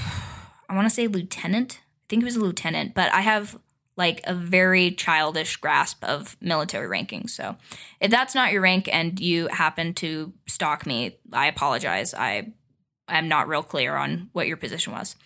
I 0.68 0.74
want 0.74 0.86
to 0.86 0.94
say 0.94 1.08
lieutenant. 1.08 1.80
I 1.82 2.04
think 2.08 2.22
he 2.22 2.24
was 2.24 2.36
a 2.36 2.40
lieutenant, 2.40 2.94
but 2.94 3.12
I 3.12 3.20
have 3.20 3.58
like 3.96 4.20
a 4.24 4.34
very 4.34 4.90
childish 4.90 5.56
grasp 5.56 6.02
of 6.02 6.36
military 6.40 6.88
rankings. 6.88 7.30
So 7.30 7.56
if 8.00 8.10
that's 8.10 8.34
not 8.34 8.52
your 8.52 8.62
rank 8.62 8.88
and 8.92 9.18
you 9.20 9.48
happen 9.48 9.94
to 9.94 10.32
stalk 10.46 10.86
me, 10.86 11.18
I 11.32 11.46
apologize. 11.46 12.14
I 12.14 12.52
am 13.08 13.28
not 13.28 13.48
real 13.48 13.62
clear 13.62 13.96
on 13.96 14.30
what 14.32 14.46
your 14.46 14.56
position 14.56 14.92
was. 14.92 15.16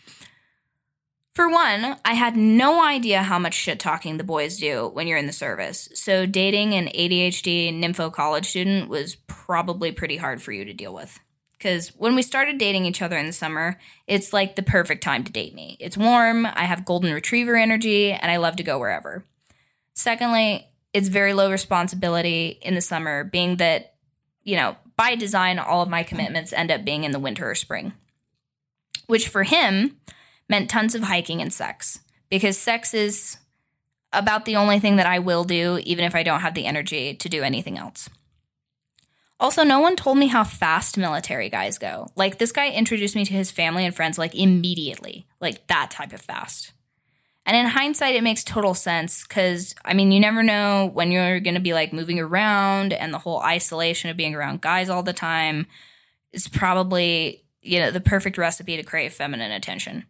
For 1.35 1.50
one, 1.50 1.96
I 2.02 2.14
had 2.14 2.35
no 2.35 2.83
idea 2.83 3.22
how 3.22 3.38
much 3.38 3.52
shit 3.52 3.79
talking 3.79 4.16
the 4.16 4.24
boys 4.24 4.57
do 4.57 4.88
when 4.94 5.07
you're 5.07 5.18
in 5.18 5.26
the 5.26 5.33
service. 5.33 5.90
So 5.92 6.24
dating 6.24 6.72
an 6.72 6.87
ADHD 6.87 7.79
nympho 7.79 8.11
college 8.11 8.48
student 8.48 8.88
was 8.88 9.16
probably 9.26 9.92
pretty 9.92 10.16
hard 10.16 10.40
for 10.40 10.52
you 10.52 10.64
to 10.64 10.72
deal 10.72 10.94
with. 10.94 11.20
Because 11.59 11.88
when 11.97 12.14
we 12.14 12.23
started 12.23 12.59
dating 12.59 12.85
each 12.85 13.01
other 13.01 13.16
in 13.16 13.27
the 13.27 13.33
summer, 13.33 13.79
it's 14.07 14.33
like 14.33 14.57
the 14.57 14.62
perfect 14.62 15.03
time 15.03 15.25
to 15.25 15.33
date 15.33 15.55
me. 15.55 15.77
It's 15.81 15.97
warm, 15.97 16.47
I 16.47 16.64
have 16.64 16.85
golden 16.85 17.12
retriever 17.14 17.57
energy, 17.57 18.12
and 18.12 18.31
I 18.31 18.37
love 18.37 18.57
to 18.57 18.62
go 18.62 18.79
wherever. 18.79 19.25
Secondly, 19.95 20.69
it's 20.92 21.09
very 21.09 21.33
low 21.33 21.51
responsibility 21.51 22.59
in 22.61 22.75
the 22.75 22.81
summer, 22.81 23.25
being 23.25 23.57
that, 23.57 23.95
you 24.42 24.57
know, 24.57 24.77
by 24.97 25.14
design, 25.14 25.59
all 25.59 25.83
of 25.83 25.88
my 25.88 26.03
commitments 26.03 26.53
end 26.53 26.71
up 26.71 26.85
being 26.85 27.05
in 27.05 27.12
the 27.12 27.19
winter 27.19 27.51
or 27.51 27.55
spring. 27.55 27.92
Which 29.07 29.29
for 29.29 29.45
him 29.45 29.99
meant 30.49 30.71
tons 30.71 30.95
of 30.95 31.05
hiking 31.05 31.40
and 31.40 31.53
sex, 31.53 32.01
because 32.29 32.59
sex 32.59 32.92
is 32.92 33.38
about 34.12 34.45
the 34.45 34.57
only 34.57 34.79
thing 34.79 34.97
that 34.97 35.07
I 35.07 35.19
will 35.19 35.45
do, 35.45 35.81
even 35.85 36.05
if 36.05 36.14
I 36.14 36.23
don't 36.23 36.40
have 36.40 36.55
the 36.55 36.66
energy 36.66 37.14
to 37.14 37.29
do 37.29 37.42
anything 37.42 37.79
else. 37.79 38.09
Also, 39.38 39.62
no 39.62 39.81
one 39.81 39.96
told 39.96 40.16
me 40.16 40.29
how 40.29 40.44
fast 40.44 40.96
military 40.96 41.51
guys 41.51 41.79
go. 41.79 42.09
Like, 42.16 42.38
this 42.38 42.53
guy 42.53 42.70
introduced 42.70 43.14
me 43.14 43.25
to 43.27 43.35
his 43.35 43.51
family 43.51 43.85
and 43.85 43.94
friends, 43.94 44.16
like, 44.18 44.35
immediately. 44.35 45.27
Like, 45.40 45.66
that 45.66 45.90
type 45.90 46.12
of 46.12 46.22
fast. 46.22 46.72
And 47.46 47.57
in 47.57 47.66
hindsight, 47.66 48.16
it 48.16 48.25
makes 48.25 48.42
total 48.42 48.75
sense 48.75 49.25
because, 49.27 49.75
I 49.85 49.94
mean, 49.94 50.11
you 50.11 50.18
never 50.18 50.42
know 50.42 50.90
when 50.92 51.12
you're 51.12 51.38
going 51.38 51.55
to 51.55 51.61
be 51.61 51.75
like 51.75 51.92
moving 51.92 52.18
around 52.18 52.92
and 52.92 53.14
the 53.14 53.18
whole 53.18 53.40
isolation 53.40 54.11
of 54.11 54.16
being 54.16 54.35
around 54.35 54.62
guys 54.62 54.88
all 54.88 55.05
the 55.05 55.12
time 55.12 55.68
is 56.33 56.49
probably, 56.49 57.44
you 57.62 57.79
know, 57.79 57.92
the 57.92 58.01
perfect 58.01 58.37
recipe 58.37 58.77
to 58.77 58.83
crave 58.83 59.12
feminine 59.12 59.53
attention. 59.53 60.07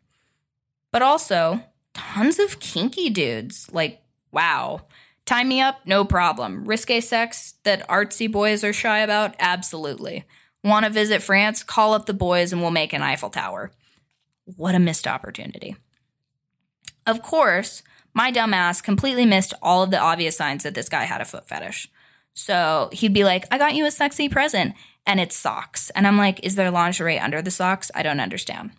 But 0.93 1.03
also, 1.03 1.63
tons 1.93 2.39
of 2.39 2.59
kinky 2.59 3.11
dudes. 3.11 3.69
Like, 3.71 4.03
wow. 4.33 4.87
Tie 5.27 5.45
me 5.45 5.61
up? 5.61 5.81
No 5.85 6.05
problem. 6.05 6.65
Risque 6.65 7.01
sex 7.01 7.55
that 7.65 7.87
artsy 7.89 8.31
boys 8.31 8.63
are 8.65 8.73
shy 8.73 9.01
about? 9.01 9.35
Absolutely. 9.39 10.25
Want 10.63 10.87
to 10.87 10.91
visit 10.91 11.23
France? 11.23 11.63
Call 11.63 11.95
up 11.95 12.07
the 12.07 12.15
boys 12.15 12.53
and 12.53 12.63
we'll 12.63 12.71
make 12.71 12.93
an 12.93 13.03
Eiffel 13.03 13.31
Tower. 13.31 13.73
What 14.45 14.77
a 14.77 14.79
missed 14.79 15.07
opportunity. 15.07 15.77
Of 17.05 17.23
course, 17.23 17.83
my 18.15 18.33
dumbass 18.33 18.83
completely 18.83 19.27
missed 19.27 19.53
all 19.61 19.83
of 19.83 19.91
the 19.91 19.99
obvious 19.99 20.37
signs 20.37 20.63
that 20.63 20.75
this 20.75 20.89
guy 20.89 21.05
had 21.05 21.21
a 21.21 21.25
foot 21.25 21.47
fetish. 21.49 21.89
So 22.33 22.89
he'd 22.93 23.13
be 23.13 23.25
like, 23.25 23.45
I 23.51 23.59
got 23.59 23.75
you 23.75 23.87
a 23.87 23.91
sexy 23.91 24.29
present, 24.29 24.75
and 25.07 25.21
it's 25.21 25.37
socks. 25.37 25.91
And 25.91 26.07
I'm 26.07 26.19
like, 26.19 26.45
is 26.45 26.55
there 26.55 26.71
lingerie 26.71 27.19
under 27.19 27.43
the 27.43 27.51
socks? 27.51 27.91
I 27.95 28.03
don't 28.03 28.21
understand. 28.21 28.73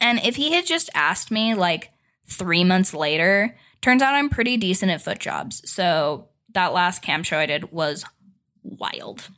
And 0.00 0.20
if 0.20 0.36
he 0.36 0.52
had 0.52 0.66
just 0.66 0.90
asked 0.94 1.30
me 1.30 1.54
like 1.54 1.90
three 2.26 2.64
months 2.64 2.94
later, 2.94 3.56
Turns 3.80 4.02
out 4.02 4.14
I'm 4.14 4.28
pretty 4.30 4.56
decent 4.56 4.90
at 4.90 5.02
foot 5.02 5.18
jobs. 5.18 5.68
So 5.70 6.28
that 6.54 6.72
last 6.72 7.02
cam 7.02 7.22
show 7.22 7.38
I 7.38 7.46
did 7.46 7.72
was 7.72 8.04
wild. 8.62 9.28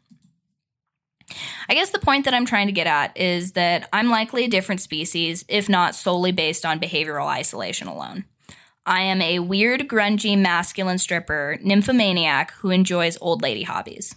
I 1.69 1.75
guess 1.75 1.91
the 1.91 1.99
point 1.99 2.25
that 2.25 2.35
I'm 2.35 2.47
trying 2.47 2.67
to 2.67 2.73
get 2.73 2.87
at 2.87 3.17
is 3.17 3.53
that 3.53 3.89
I'm 3.93 4.11
likely 4.11 4.45
a 4.45 4.49
different 4.49 4.81
species, 4.81 5.45
if 5.49 5.69
not 5.69 5.95
solely 5.95 6.33
based 6.33 6.67
on 6.67 6.81
behavioral 6.81 7.27
isolation 7.27 7.87
alone. 7.87 8.25
I 8.87 9.03
am 9.03 9.23
a 9.23 9.39
weird, 9.39 9.83
grungy, 9.83 10.37
masculine 10.37 10.99
stripper, 10.99 11.59
nymphomaniac 11.63 12.53
who 12.55 12.71
enjoys 12.71 13.19
old 13.21 13.43
lady 13.43 13.63
hobbies, 13.63 14.17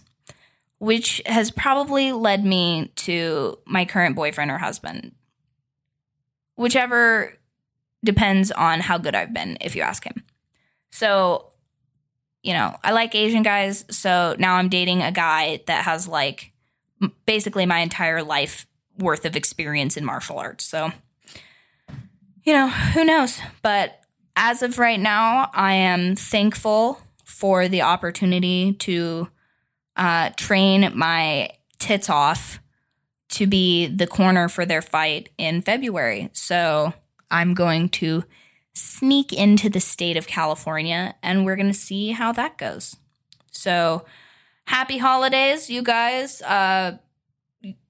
which 0.78 1.22
has 1.26 1.50
probably 1.50 2.12
led 2.12 2.44
me 2.44 2.90
to 2.96 3.58
my 3.66 3.84
current 3.84 4.16
boyfriend 4.16 4.50
or 4.50 4.58
husband. 4.58 5.12
Whichever 6.56 7.34
depends 8.04 8.52
on 8.52 8.80
how 8.80 8.98
good 8.98 9.14
I've 9.14 9.32
been, 9.32 9.56
if 9.60 9.74
you 9.74 9.82
ask 9.82 10.04
him. 10.04 10.22
So, 10.90 11.50
you 12.42 12.52
know, 12.52 12.76
I 12.84 12.92
like 12.92 13.14
Asian 13.14 13.42
guys. 13.42 13.84
So 13.90 14.36
now 14.38 14.54
I'm 14.54 14.68
dating 14.68 15.02
a 15.02 15.10
guy 15.10 15.60
that 15.66 15.84
has 15.84 16.06
like 16.06 16.52
basically 17.26 17.66
my 17.66 17.78
entire 17.80 18.22
life 18.22 18.66
worth 18.98 19.24
of 19.24 19.34
experience 19.34 19.96
in 19.96 20.04
martial 20.04 20.38
arts. 20.38 20.64
So, 20.64 20.92
you 22.44 22.52
know, 22.52 22.68
who 22.68 23.04
knows? 23.04 23.40
But 23.62 24.00
as 24.36 24.62
of 24.62 24.78
right 24.78 25.00
now, 25.00 25.50
I 25.52 25.74
am 25.74 26.14
thankful 26.16 27.00
for 27.24 27.66
the 27.68 27.82
opportunity 27.82 28.74
to 28.74 29.28
uh, 29.96 30.30
train 30.36 30.92
my 30.94 31.50
tits 31.78 32.10
off 32.10 32.60
to 33.30 33.46
be 33.46 33.86
the 33.86 34.06
corner 34.06 34.48
for 34.48 34.64
their 34.64 34.82
fight 34.82 35.30
in 35.38 35.60
February. 35.60 36.30
So 36.32 36.92
I'm 37.30 37.54
going 37.54 37.88
to 37.90 38.24
sneak 38.74 39.32
into 39.32 39.70
the 39.70 39.80
state 39.80 40.16
of 40.16 40.26
California 40.26 41.14
and 41.22 41.44
we're 41.44 41.56
going 41.56 41.68
to 41.68 41.74
see 41.74 42.12
how 42.12 42.32
that 42.32 42.58
goes. 42.58 42.96
So 43.50 44.04
happy 44.66 44.98
holidays, 44.98 45.70
you 45.70 45.82
guys. 45.82 46.42
Uh, 46.42 46.98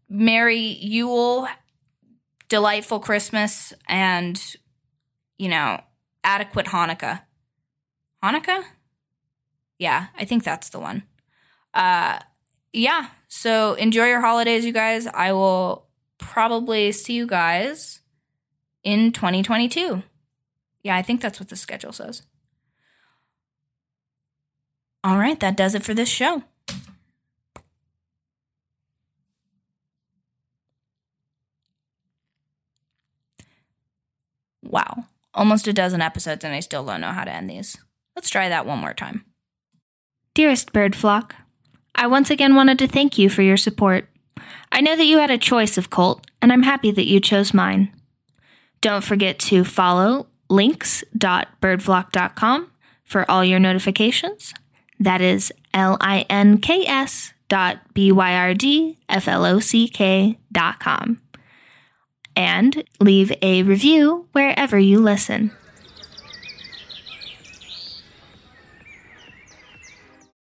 Merry 0.09 0.59
Yule, 0.59 1.49
delightful 2.49 3.01
Christmas, 3.01 3.73
and, 3.89 4.41
you 5.39 5.49
know, 5.49 5.81
adequate 6.23 6.67
Hanukkah. 6.67 7.23
Hanukkah? 8.23 8.63
Yeah, 9.79 10.07
I 10.17 10.25
think 10.25 10.45
that's 10.45 10.69
the 10.69 10.79
one. 10.79 11.03
Uh, 11.73 12.21
yeah, 12.73 13.09
so 13.29 13.75
enjoy 13.75 14.07
your 14.07 14.21
holidays, 14.21 14.65
you 14.65 14.73
guys. 14.73 15.07
I 15.07 15.33
will 15.33 15.87
probably 16.19 16.93
see 16.93 17.15
you 17.15 17.27
guys 17.27 18.01
in 18.85 19.11
2022. 19.13 20.03
Yeah, 20.83 20.97
I 20.97 21.03
think 21.03 21.21
that's 21.21 21.41
what 21.41 21.49
the 21.49 21.57
schedule 21.57 21.93
says. 21.93 22.23
All 25.03 25.19
right, 25.19 25.41
that 25.41 25.57
does 25.57 25.75
it 25.75 25.83
for 25.83 25.95
this 25.95 26.09
show. 26.09 26.43
Wow, 34.63 35.05
almost 35.35 35.69
a 35.69 35.73
dozen 35.73 36.01
episodes 36.01 36.45
and 36.45 36.55
I 36.55 36.61
still 36.61 36.85
don't 36.85 37.01
know 37.01 37.13
how 37.13 37.25
to 37.25 37.33
end 37.33 37.51
these. 37.51 37.77
Let's 38.17 38.31
try 38.31 38.49
that 38.49 38.67
one 38.67 38.79
more 38.79 38.95
time. 38.95 39.25
Dearest 40.35 40.73
bird 40.73 40.97
flock, 40.97 41.35
I 41.95 42.07
once 42.07 42.31
again 42.31 42.55
wanted 42.55 42.79
to 42.81 42.89
thank 42.89 43.19
you 43.19 43.29
for 43.29 43.43
your 43.43 43.57
support. 43.57 44.09
I 44.73 44.81
know 44.81 44.97
that 44.97 45.05
you 45.07 45.19
had 45.19 45.31
a 45.31 45.39
choice 45.39 45.79
of 45.79 45.91
Colt, 45.91 46.27
and 46.43 46.53
I'm 46.53 46.65
happy 46.65 46.91
that 46.91 47.07
you 47.07 47.21
chose 47.21 47.55
mine. 47.55 47.93
Don't 48.85 49.03
forget 49.03 49.39
to 49.39 49.65
follow 49.65 50.27
links.byrdflock.com 50.51 52.71
for 53.03 53.31
all 53.31 53.43
your 53.43 53.59
notifications. 53.59 54.53
That 55.01 55.23
is 55.23 55.51
L 55.73 55.97
I 56.03 56.27
N 56.29 56.59
K 56.59 56.85
S 56.87 57.33
dot 57.49 57.79
B 57.95 58.13
Y 58.13 58.35
R 58.35 58.53
D 58.53 58.99
F 59.09 59.27
L 59.27 59.47
O 59.47 59.59
C 59.59 59.89
K 59.89 60.39
dot 60.53 60.81
com. 60.81 61.23
And 62.37 62.85
leave 63.01 63.33
a 63.41 63.63
review 63.63 64.29
wherever 64.33 64.79
you 64.79 65.01
listen. 65.01 65.51